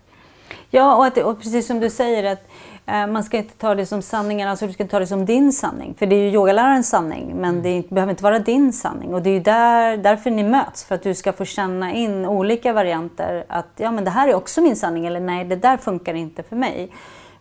[0.69, 2.47] Ja, och, att, och precis som du säger att
[2.85, 5.95] man ska inte ta det som sanningen, alltså du ska ta det som din sanning.
[5.99, 9.13] För det är ju yogalärarens sanning, men det är inte, behöver inte vara din sanning.
[9.13, 12.25] Och det är ju där, därför ni möts, för att du ska få känna in
[12.25, 13.45] olika varianter.
[13.47, 16.43] Att ja, men det här är också min sanning, eller nej, det där funkar inte
[16.43, 16.91] för mig.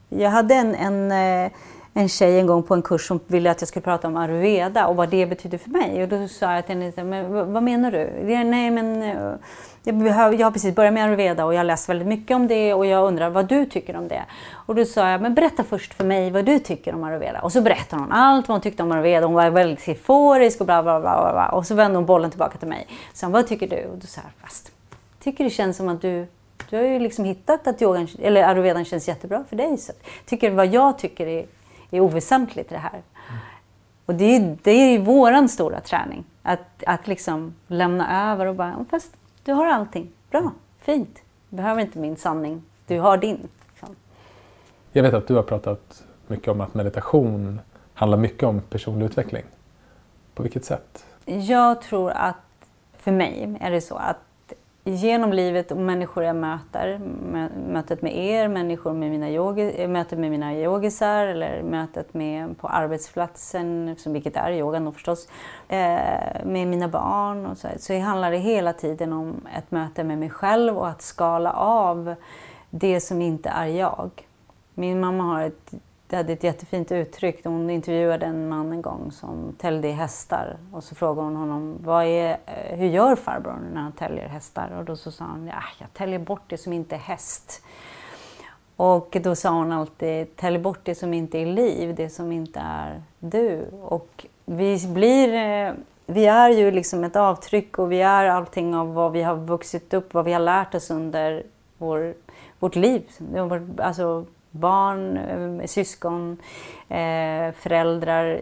[0.09, 1.13] Jag hade en, en,
[1.45, 1.51] eh,
[1.95, 4.87] en tjej en gång på en kurs som ville att jag skulle prata om ayurveda
[4.87, 6.03] och vad det betyder för mig.
[6.03, 8.11] Och då sa jag till henne, men vad- menar du?
[8.27, 9.33] Det- Nej, men eh,
[9.85, 12.47] jag, behöver, jag har precis börjat med ayurveda och jag har läst väldigt mycket om
[12.47, 14.23] det och jag undrar vad du tycker om det.
[14.53, 17.41] Och då sa jag, men berätta först för mig vad du tycker om ayurveda.
[17.41, 19.27] Och så berättade hon allt vad hon tyckte om ayurveda.
[19.27, 21.33] Hon var väldigt euforisk och bla bla bla.
[21.33, 21.49] bla.
[21.49, 22.87] Och så vände hon bollen tillbaka till mig.
[23.13, 23.85] Så vad tycker du?
[23.85, 24.73] Och då sa jag, fast
[25.21, 26.27] tycker det känns som att du
[26.71, 29.79] du har ju liksom hittat att yogan, eller ayurvedan känns jättebra för dig.
[29.79, 29.93] Så
[30.27, 31.47] tycker vad jag tycker är,
[31.91, 33.03] är oväsentligt i det här.
[34.07, 36.25] Och det är, det är ju våran stora träning.
[36.43, 40.13] Att, att liksom lämna över och bara, fast du har allting.
[40.31, 41.23] Bra, fint.
[41.49, 42.63] Du behöver inte min sanning.
[42.87, 43.49] Du har din.
[44.93, 47.61] Jag vet att du har pratat mycket om att meditation
[47.95, 49.45] handlar mycket om personlig utveckling.
[50.35, 51.07] På vilket sätt?
[51.25, 52.37] Jag tror att
[52.97, 54.17] för mig är det så att
[54.85, 56.99] genom livet och människor jag möter,
[57.69, 62.59] mötet med er, människor med mina yogi, eh, mötet med mina yogisar eller mötet med
[62.59, 65.29] på arbetsplatsen, som vilket är yogan då förstås,
[65.69, 70.19] eh, med mina barn och så, så handlar det hela tiden om ett möte med
[70.19, 72.15] mig själv och att skala av
[72.71, 74.11] det som inte är jag.
[74.75, 75.75] Min mamma har ett,
[76.13, 77.45] det hade ett jättefint uttryck.
[77.45, 80.57] Hon intervjuade en man en gång som täljde i hästar.
[80.73, 84.77] Och så frågade hon honom, vad är, eh, hur gör farbror när han täljer hästar?
[84.79, 87.63] Och då så sa han, ja, jag täljer bort det som inte är häst.
[88.77, 92.61] Och då sa hon alltid, tälj bort det som inte är liv, det som inte
[92.61, 93.67] är du.
[93.83, 95.73] Och vi blir, eh,
[96.07, 99.95] vi är ju liksom ett avtryck och vi är allting av vad vi har vuxit
[99.95, 101.43] upp, vad vi har lärt oss under
[101.79, 102.15] vår,
[102.59, 103.03] vårt liv.
[103.79, 106.37] Alltså barn, eh, syskon,
[106.89, 108.41] eh, föräldrar,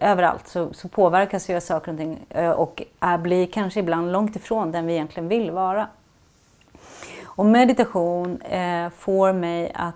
[0.00, 4.12] överallt så, så påverkas vi av saker och ting eh, och är, blir kanske ibland
[4.12, 5.86] långt ifrån den vi egentligen vill vara.
[7.24, 9.94] Och meditation eh, får mig att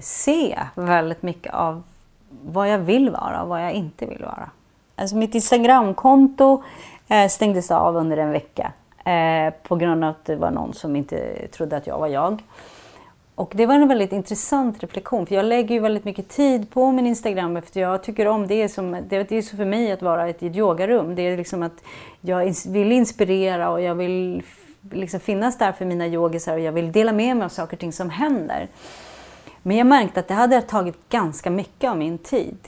[0.00, 1.82] se väldigt mycket av
[2.44, 4.50] vad jag vill vara och vad jag inte vill vara.
[4.96, 6.62] Alltså mitt Instagramkonto
[7.08, 8.72] eh, stängdes av under en vecka
[9.04, 12.42] eh, på grund av att det var någon som inte trodde att jag var jag.
[13.38, 16.92] Och det var en väldigt intressant reflektion för jag lägger ju väldigt mycket tid på
[16.92, 18.62] min Instagram efter jag tycker om det.
[18.62, 21.14] Är som, det är så för mig att vara ett, i ett yogarum.
[21.14, 21.84] Det är liksom att
[22.20, 24.42] jag vill inspirera och jag vill
[24.90, 27.80] liksom finnas där för mina yogisar och jag vill dela med mig av saker och
[27.80, 28.68] ting som händer.
[29.62, 32.58] Men jag märkte att det hade tagit ganska mycket av min tid.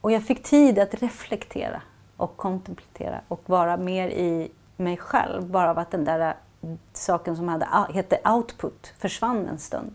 [0.00, 1.82] Och jag fick tid att reflektera
[2.16, 5.46] och kontemplera och vara mer i mig själv.
[5.46, 6.34] Bara av att den där
[6.92, 9.94] saken som hade, hette output försvann en stund.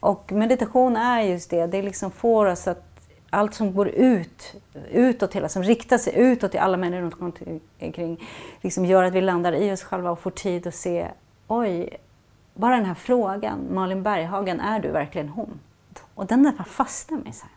[0.00, 2.94] Och meditation är just det, det liksom får oss att
[3.30, 4.54] allt som går ut,
[4.90, 7.38] utåt hela, som riktar sig utåt till alla människor runt
[7.80, 8.20] omkring,
[8.60, 11.08] liksom gör att vi landar i oss själva och får tid att se,
[11.48, 11.96] oj,
[12.54, 15.60] bara den här frågan, Malin Berghagen, är du verkligen hon?
[16.14, 17.52] Och den där fastnar mig så här.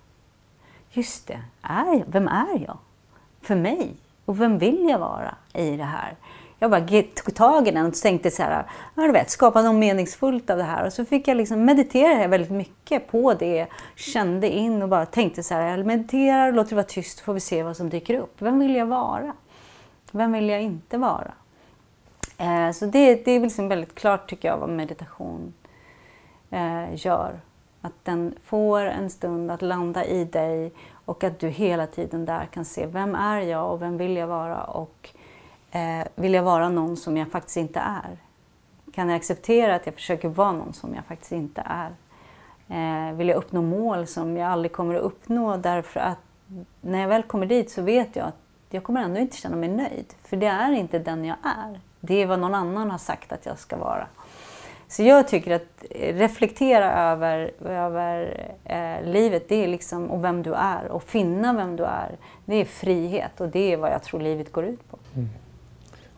[0.92, 2.06] Just det, är jag?
[2.08, 2.78] vem är jag?
[3.42, 3.96] För mig?
[4.26, 6.16] Och vem vill jag vara i det här?
[6.60, 6.82] Jag bara
[7.16, 10.58] tog tag i den och tänkte så här, ja, du vet, skapa något meningsfullt av
[10.58, 10.86] det här.
[10.86, 13.68] Och så fick jag liksom meditera väldigt mycket på det.
[13.96, 17.40] Kände in och bara tänkte så här, jag mediterar, låter det vara tyst, får vi
[17.40, 18.42] se vad som dyker upp.
[18.42, 19.34] Vem vill jag vara?
[20.12, 21.32] Vem vill jag inte vara?
[22.38, 25.54] Eh, så det, det är liksom väldigt klart tycker jag vad meditation
[26.50, 27.40] eh, gör.
[27.82, 30.72] Att den får en stund att landa i dig
[31.06, 34.28] och att du hela tiden där kan se vem är jag och vem vill jag
[34.28, 35.10] vara och
[35.72, 38.18] eh, vill jag vara någon som jag faktiskt inte är?
[38.94, 41.92] Kan jag acceptera att jag försöker vara någon som jag faktiskt inte är?
[42.70, 46.18] Eh, vill jag uppnå mål som jag aldrig kommer att uppnå därför att
[46.82, 48.36] när jag väl kommer dit så vet jag att
[48.70, 50.14] jag kommer ändå inte känna mig nöjd.
[50.24, 51.80] För det är inte den jag är.
[52.00, 54.08] Det är vad någon annan har sagt att jag ska vara.
[54.88, 60.54] Så jag tycker att reflektera över, över eh, livet det är liksom, och vem du
[60.54, 62.18] är och finna vem du är.
[62.46, 64.98] Det är frihet och det är vad jag tror livet går ut på.
[65.16, 65.30] Mm.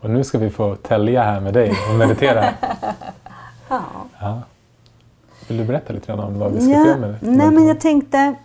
[0.02, 2.46] Och nu ska vi få tälja här med dig och meditera.
[3.70, 3.82] ja.
[4.20, 4.42] ja.
[5.48, 7.80] Vill du berätta lite grann om vad vi ska ja, se med Nej, men jag
[7.80, 8.36] tänkte,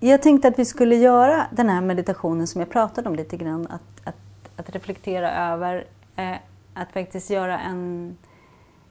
[0.00, 3.66] jag tänkte att vi skulle göra den här meditationen som jag pratade om lite grann.
[3.70, 4.16] Att, att,
[4.56, 5.84] att reflektera över,
[6.16, 6.36] eh,
[6.74, 8.16] att faktiskt göra en...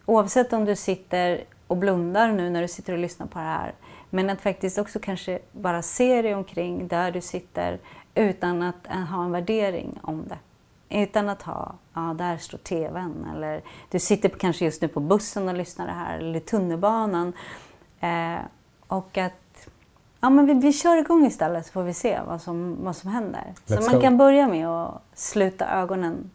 [0.05, 3.73] Oavsett om du sitter och blundar nu när du sitter och lyssnar på det här.
[4.09, 7.79] Men att faktiskt också kanske bara se dig omkring där du sitter
[8.15, 10.37] utan att ha en värdering om det.
[10.89, 13.61] Utan att ha, ja där står TVn eller
[13.91, 17.33] du sitter kanske just nu på bussen och lyssnar det här eller i tunnelbanan.
[17.99, 18.39] Eh,
[18.87, 19.67] och att
[20.19, 23.09] ja, men vi, vi kör igång istället så får vi se vad som, vad som
[23.09, 23.53] händer.
[23.65, 26.31] Let's så man kan börja med att sluta ögonen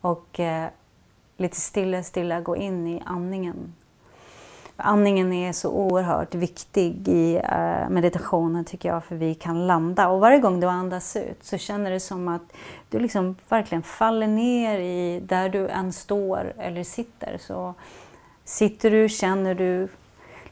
[0.00, 0.68] och eh,
[1.36, 3.74] lite stilla, stilla gå in i andningen.
[4.76, 10.08] Andningen är så oerhört viktig i eh, meditationen tycker jag, för vi kan landa.
[10.08, 12.42] Och varje gång du andas ut så känner det som att
[12.88, 17.38] du liksom verkligen faller ner i där du än står eller sitter.
[17.40, 17.74] Så
[18.44, 19.88] sitter du, känner du,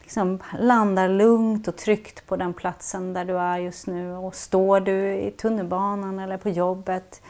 [0.01, 4.15] liksom landar lugnt och tryggt på den platsen där du är just nu.
[4.15, 7.23] Och står du i tunnelbanan eller på jobbet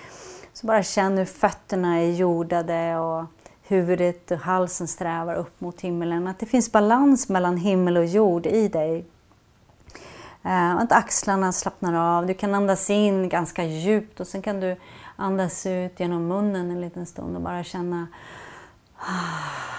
[0.53, 3.25] så bara känn hur fötterna är jordade och
[3.75, 6.27] huvudet och halsen strävar upp mot himlen.
[6.27, 9.05] Att det finns balans mellan himmel och jord i dig.
[10.43, 12.27] Eh, att axlarna slappnar av.
[12.27, 14.77] Du kan andas in ganska djupt och sen kan du
[15.17, 18.07] andas ut genom munnen en liten stund och bara känna
[18.97, 19.75] ah,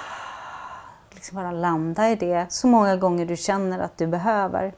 [1.11, 4.73] liksom bara landa i det så många gånger du känner att du behöver.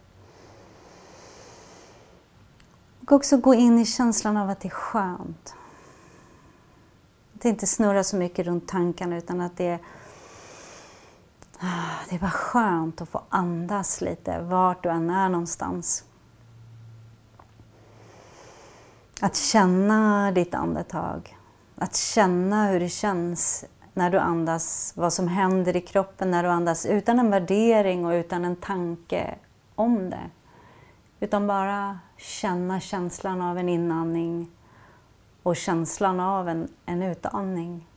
[3.01, 5.56] Och också gå in i känslan av att det är skönt.
[7.37, 9.79] Att det inte snurrar så mycket runt tankarna utan att det är,
[12.09, 16.03] det är bara skönt att få andas lite vart du än är någonstans.
[19.21, 21.37] Att känna ditt andetag.
[21.75, 26.49] Att känna hur det känns när du andas, vad som händer i kroppen när du
[26.49, 29.35] andas utan en värdering och utan en tanke
[29.75, 30.29] om det.
[31.19, 34.51] Utan bara känna känslan av en inandning
[35.47, 37.87] och känslan av en, en utandning.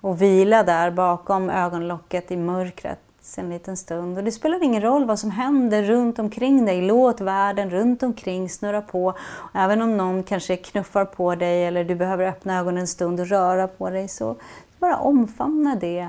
[0.00, 2.98] Och vila där bakom ögonlocket i mörkret
[3.36, 4.18] en liten stund.
[4.18, 6.82] Och det spelar ingen roll vad som händer runt omkring dig.
[6.82, 9.14] Låt världen runt omkring snurra på.
[9.54, 13.26] Även om någon kanske knuffar på dig eller du behöver öppna ögonen en stund och
[13.26, 14.36] röra på dig så
[14.78, 16.08] bara omfamna det.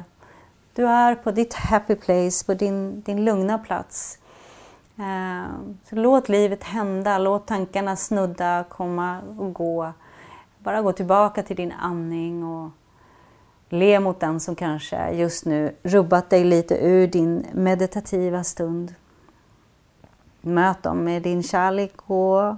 [0.76, 4.18] Du är på ditt happy place, på din, din lugna plats.
[5.02, 9.94] Ehm, så låt livet hända, låt tankarna snudda, komma och gå.
[10.60, 12.70] Bara gå tillbaka till din andning och
[13.70, 18.96] le mot den som kanske just nu rubbat dig lite ur din meditativa stund.
[20.42, 22.56] Möt dem med din kärlek och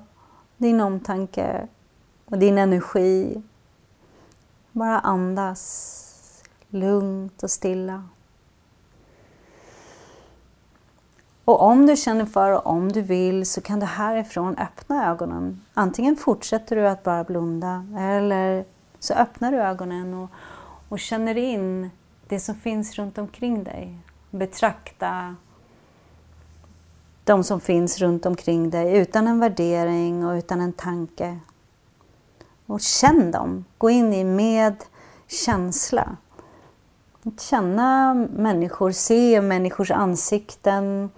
[0.57, 1.67] din omtanke
[2.25, 3.41] och din energi.
[4.71, 8.03] Bara andas lugnt och stilla.
[11.45, 15.61] Och om du känner för och om du vill så kan du härifrån öppna ögonen.
[15.73, 18.65] Antingen fortsätter du att bara blunda eller
[18.99, 20.29] så öppnar du ögonen och,
[20.89, 21.89] och känner in
[22.27, 23.97] det som finns runt omkring dig.
[24.29, 25.35] Betrakta
[27.23, 31.39] de som finns runt omkring dig utan en värdering och utan en tanke.
[32.65, 33.65] Och känn dem.
[33.77, 34.75] Gå in i med
[35.27, 36.17] känsla.
[37.39, 41.09] Känna människor, se människors ansikten,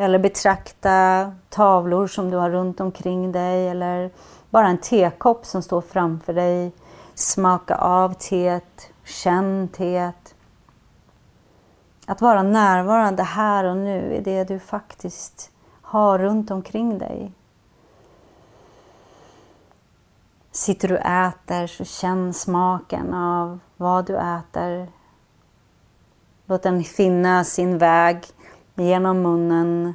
[0.00, 4.10] eller betrakta tavlor som du har runt omkring dig eller
[4.50, 6.72] bara en tekopp som står framför dig.
[7.14, 10.34] Smaka av teet, känn teet.
[12.06, 15.50] Att vara närvarande här och nu i det du faktiskt
[15.82, 17.32] har runt omkring dig.
[20.52, 24.88] Sitter du och äter så känn smaken av vad du äter.
[26.46, 28.26] Låt den finna sin väg
[28.78, 29.94] genom munnen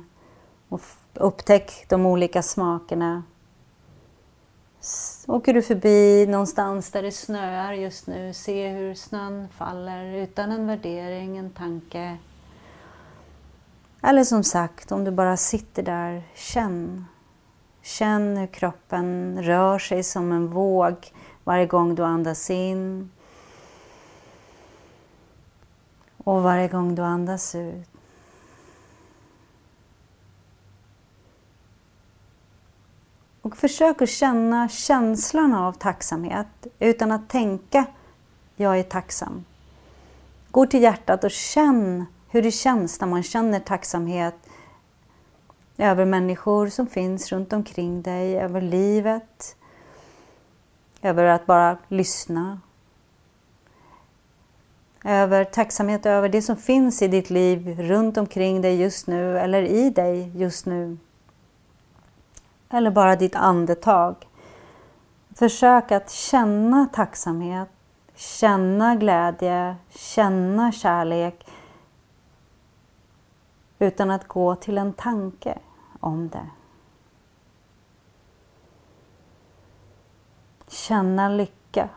[0.69, 0.81] och
[1.13, 3.23] upptäck de olika smakerna.
[5.27, 10.67] Åker du förbi någonstans där det snöar just nu, se hur snön faller utan en
[10.67, 12.17] värdering, en tanke.
[14.01, 17.05] Eller som sagt, om du bara sitter där, känn.
[17.81, 21.11] Känn hur kroppen rör sig som en våg
[21.43, 23.11] varje gång du andas in
[26.17, 27.89] och varje gång du andas ut.
[33.43, 37.85] Och försök att känna känslan av tacksamhet utan att tänka
[38.55, 39.45] jag är tacksam.
[40.51, 44.35] Gå till hjärtat och känn hur det känns när man känner tacksamhet
[45.77, 49.55] över människor som finns runt omkring dig, över livet,
[51.01, 52.59] över att bara lyssna.
[55.03, 59.63] Över tacksamhet över det som finns i ditt liv runt omkring dig just nu eller
[59.63, 60.97] i dig just nu.
[62.73, 64.15] Eller bara ditt andetag.
[65.35, 67.69] Försök att känna tacksamhet,
[68.15, 71.47] känna glädje, känna kärlek
[73.79, 75.59] utan att gå till en tanke
[75.99, 76.49] om det.
[80.67, 81.89] Känna lycka.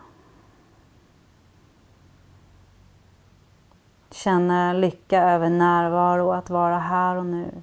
[4.10, 7.62] Känna lycka över närvaro, att vara här och nu.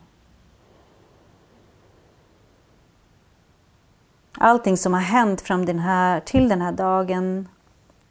[4.46, 7.48] Allting som har hänt fram den här, till den här dagen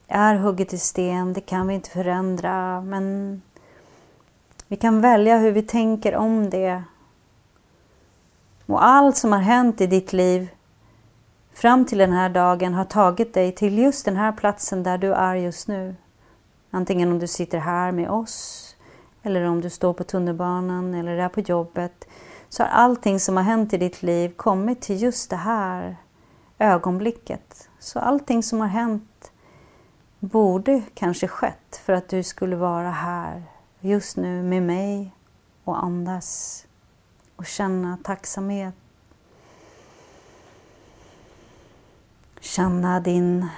[0.09, 3.43] är hugget i sten, det kan vi inte förändra, men
[4.69, 6.83] vi kan välja hur vi tänker om det.
[8.67, 10.49] Och allt som har hänt i ditt liv
[11.53, 15.13] fram till den här dagen har tagit dig till just den här platsen där du
[15.13, 15.95] är just nu.
[16.71, 18.67] Antingen om du sitter här med oss
[19.23, 22.09] eller om du står på tunnelbanan eller är på jobbet
[22.49, 25.97] så har allting som har hänt i ditt liv kommit till just det här
[26.62, 27.68] ögonblicket.
[27.78, 29.32] Så allting som har hänt
[30.18, 33.44] borde kanske skett för att du skulle vara här
[33.80, 35.14] just nu med mig
[35.64, 36.64] och andas
[37.36, 38.74] och känna tacksamhet.
[42.40, 43.48] Känna din,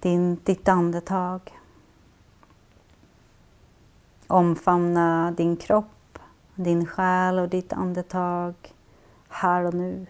[0.00, 1.58] din, ditt andetag.
[4.26, 6.18] Omfamna din kropp,
[6.54, 8.54] din själ och ditt andetag
[9.28, 10.06] här och nu.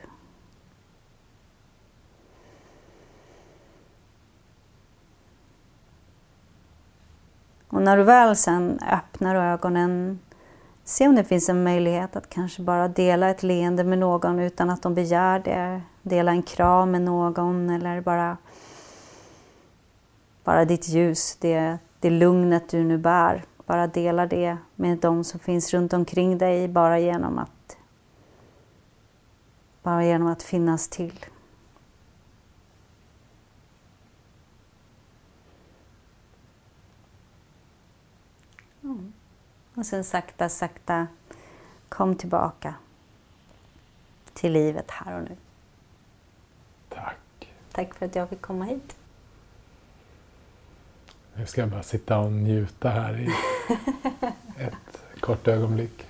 [7.73, 10.19] Och när du väl sen öppnar ögonen,
[10.85, 14.71] se om det finns en möjlighet att kanske bara dela ett leende med någon utan
[14.71, 15.83] att de begär det.
[16.03, 18.37] Dela en kram med någon eller bara,
[20.45, 23.45] bara ditt ljus, det, det lugnet du nu bär.
[23.67, 27.77] Bara dela det med de som finns runt omkring dig bara genom att,
[29.83, 31.25] bara genom att finnas till.
[39.75, 41.07] Och sen sakta, sakta
[41.89, 42.75] kom tillbaka
[44.33, 45.37] till livet här och nu.
[46.89, 47.53] Tack.
[47.73, 48.97] Tack för att jag fick komma hit.
[51.35, 53.29] Nu ska jag bara sitta och njuta här i
[54.65, 56.07] ett kort ögonblick.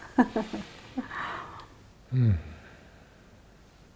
[2.11, 2.35] Mm.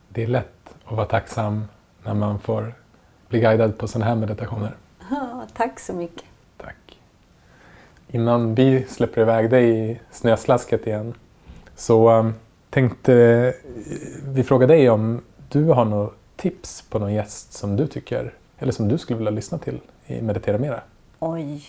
[0.09, 1.65] Det är lätt att vara tacksam
[2.05, 2.75] när man får
[3.29, 4.77] bli guidad på sådana här meditationer.
[5.55, 6.25] tack så mycket.
[8.17, 11.15] Innan vi släpper iväg dig i snöslasket igen
[11.75, 12.35] så um,
[12.71, 13.55] tänkte
[14.29, 18.73] vi fråga dig om du har något tips på någon gäst som du tycker eller
[18.73, 20.81] som du skulle vilja lyssna till i Meditera Mera.
[21.19, 21.65] Oj,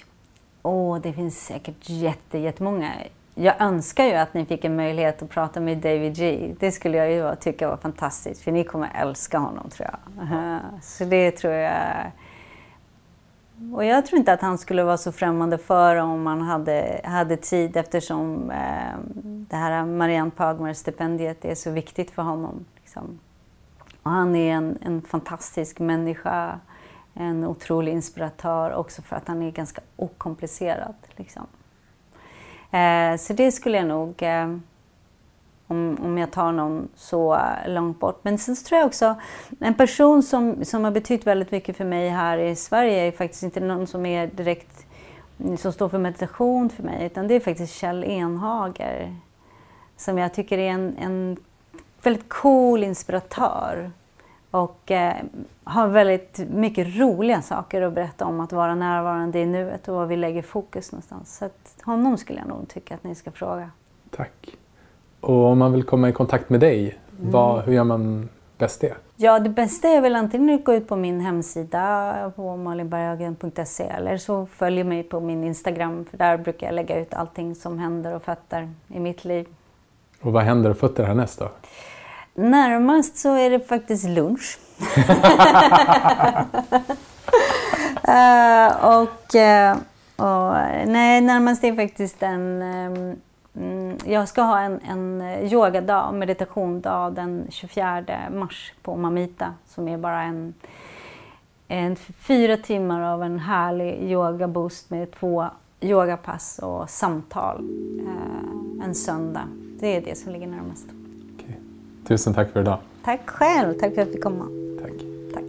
[0.61, 2.91] oh, det finns säkert jätte, jättemånga.
[3.35, 6.53] Jag önskar ju att ni fick en möjlighet att prata med David G.
[6.59, 10.59] Det skulle jag ju tycka var fantastiskt, för ni kommer älska honom tror jag.
[10.81, 12.11] Så det tror jag...
[13.73, 17.37] Och jag tror inte att han skulle vara så främmande för om man hade, hade
[17.37, 18.97] tid eftersom eh,
[19.49, 22.65] det här Marianne Pagmar-stipendiet är så viktigt för honom.
[22.75, 23.19] Liksom.
[24.03, 26.59] Och han är en, en fantastisk människa
[27.19, 30.95] en otrolig inspiratör också för att han är ganska okomplicerad.
[31.15, 31.47] Liksom.
[32.71, 34.57] Eh, så det skulle jag nog, eh,
[35.67, 38.19] om, om jag tar någon så långt bort.
[38.21, 39.15] Men sen tror jag också,
[39.59, 43.43] en person som, som har betytt väldigt mycket för mig här i Sverige är faktiskt
[43.43, 44.85] inte någon som är direkt
[45.57, 49.15] som står för meditation för mig, utan det är faktiskt Kjell Enhager.
[49.97, 51.37] Som jag tycker är en, en
[52.03, 53.91] väldigt cool inspiratör.
[54.51, 55.15] Och eh,
[55.63, 60.05] har väldigt mycket roliga saker att berätta om att vara närvarande i nuet och var
[60.05, 61.37] vi lägger fokus någonstans.
[61.37, 63.71] Så att honom skulle jag nog tycka att ni ska fråga.
[64.11, 64.57] Tack.
[65.21, 67.31] Och om man vill komma i kontakt med dig, mm.
[67.31, 68.93] vad, hur gör man bäst det?
[69.15, 74.17] Ja, det bästa är väl antingen att gå ut på min hemsida på malinberghagen.se eller
[74.17, 78.15] så följ mig på min Instagram för där brukar jag lägga ut allting som händer
[78.15, 79.47] och fötter i mitt liv.
[80.21, 81.49] Och vad händer och fötter härnäst då?
[82.33, 84.59] Närmast så är det faktiskt lunch.
[88.07, 89.77] uh, och, uh,
[90.15, 90.53] och,
[90.87, 93.15] nej, närmast är faktiskt en, um,
[94.05, 95.21] jag ska ha en, en
[95.51, 100.53] yogadag, meditationdag den 24 mars på Mamita som är bara en,
[101.67, 105.45] en fyra timmar av en härlig yogaboost med två
[105.81, 107.57] yogapass och samtal
[107.99, 109.47] eh, en söndag.
[109.79, 110.87] Det är det som ligger närmast.
[111.35, 111.59] Okej.
[112.07, 112.79] Tusen tack för idag.
[113.03, 114.45] Tack själv, tack för att jag fick komma.
[114.81, 114.93] Tack.
[115.33, 115.43] Tack.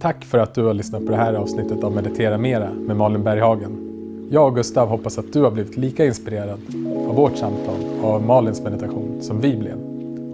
[0.00, 3.24] Tack för att du har lyssnat på det här avsnittet av Meditera Mera med Malin
[3.24, 3.87] Berghagen.
[4.30, 6.60] Jag och Gustav hoppas att du har blivit lika inspirerad
[7.08, 9.74] av vårt samtal och av Malins meditation som vi blev.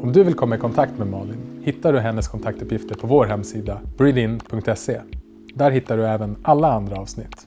[0.02, 3.80] Om du vill komma i kontakt med Malin hittar du hennes kontaktuppgifter på vår hemsida
[3.96, 5.00] breathein.se.
[5.54, 7.46] Där hittar du även alla andra avsnitt.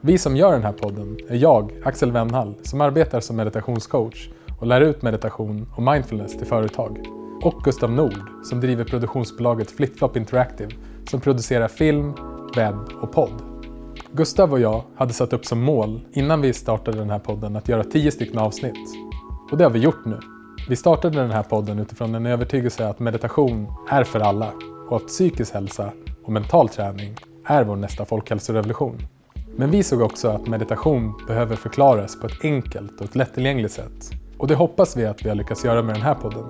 [0.00, 4.66] Vi som gör den här podden är jag, Axel Wennhall, som arbetar som meditationscoach och
[4.66, 6.98] lär ut meditation och mindfulness till företag.
[7.42, 10.70] Och Gustav Nord, som driver produktionsbolaget FlipFlop Interactive
[11.10, 12.12] som producerar film,
[12.56, 13.47] webb och podd.
[14.12, 17.68] Gustav och jag hade satt upp som mål innan vi startade den här podden att
[17.68, 18.96] göra tio stycken avsnitt.
[19.50, 20.18] Och det har vi gjort nu.
[20.68, 24.52] Vi startade den här podden utifrån en övertygelse att meditation är för alla
[24.88, 25.92] och att psykisk hälsa
[26.24, 27.16] och mental träning
[27.46, 28.98] är vår nästa folkhälsorevolution.
[29.56, 34.10] Men vi såg också att meditation behöver förklaras på ett enkelt och ett lättillgängligt sätt.
[34.38, 36.44] Och det hoppas vi att vi har lyckats göra med den här podden.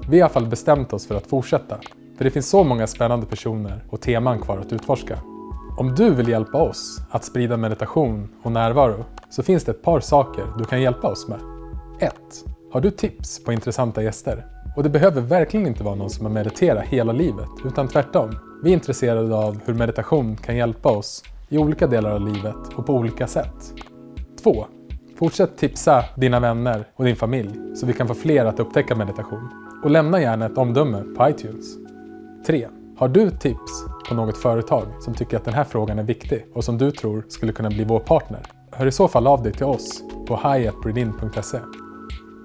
[0.00, 1.78] Vi har i alla fall bestämt oss för att fortsätta.
[2.16, 5.18] För det finns så många spännande personer och teman kvar att utforska.
[5.78, 10.00] Om du vill hjälpa oss att sprida meditation och närvaro så finns det ett par
[10.00, 11.38] saker du kan hjälpa oss med.
[12.00, 12.14] 1.
[12.72, 14.46] Har du tips på intressanta gäster?
[14.76, 18.38] Och det behöver verkligen inte vara någon som har mediterat hela livet, utan tvärtom.
[18.62, 22.86] Vi är intresserade av hur meditation kan hjälpa oss i olika delar av livet och
[22.86, 23.74] på olika sätt.
[24.42, 24.66] 2.
[25.18, 29.48] Fortsätt tipsa dina vänner och din familj så vi kan få fler att upptäcka meditation.
[29.84, 31.66] Och lämna gärna ett omdöme på iTunes.
[32.46, 32.68] 3.
[32.98, 36.64] Har du tips på något företag som tycker att den här frågan är viktig och
[36.64, 38.42] som du tror skulle kunna bli vår partner?
[38.70, 41.58] Hör i så fall av dig till oss på hiatbreedin.se.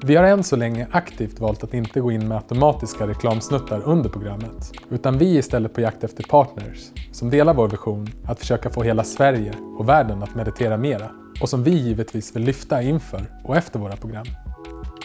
[0.04, 4.10] Vi har än så länge aktivt valt att inte gå in med automatiska reklamsnuttar under
[4.10, 8.70] programmet, utan vi är istället på jakt efter partners som delar vår vision att försöka
[8.70, 11.12] få hela Sverige och världen att meditera mera
[11.42, 14.26] och som vi givetvis vill lyfta inför och efter våra program.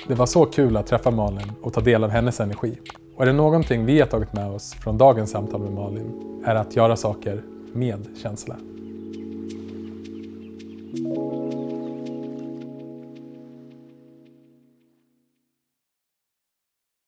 [0.08, 2.78] Det var så kul att träffa Malin och ta del av hennes energi.
[3.16, 6.54] Och är det någonting vi har tagit med oss från dagens samtal med Malin är
[6.54, 8.56] att göra saker med känsla.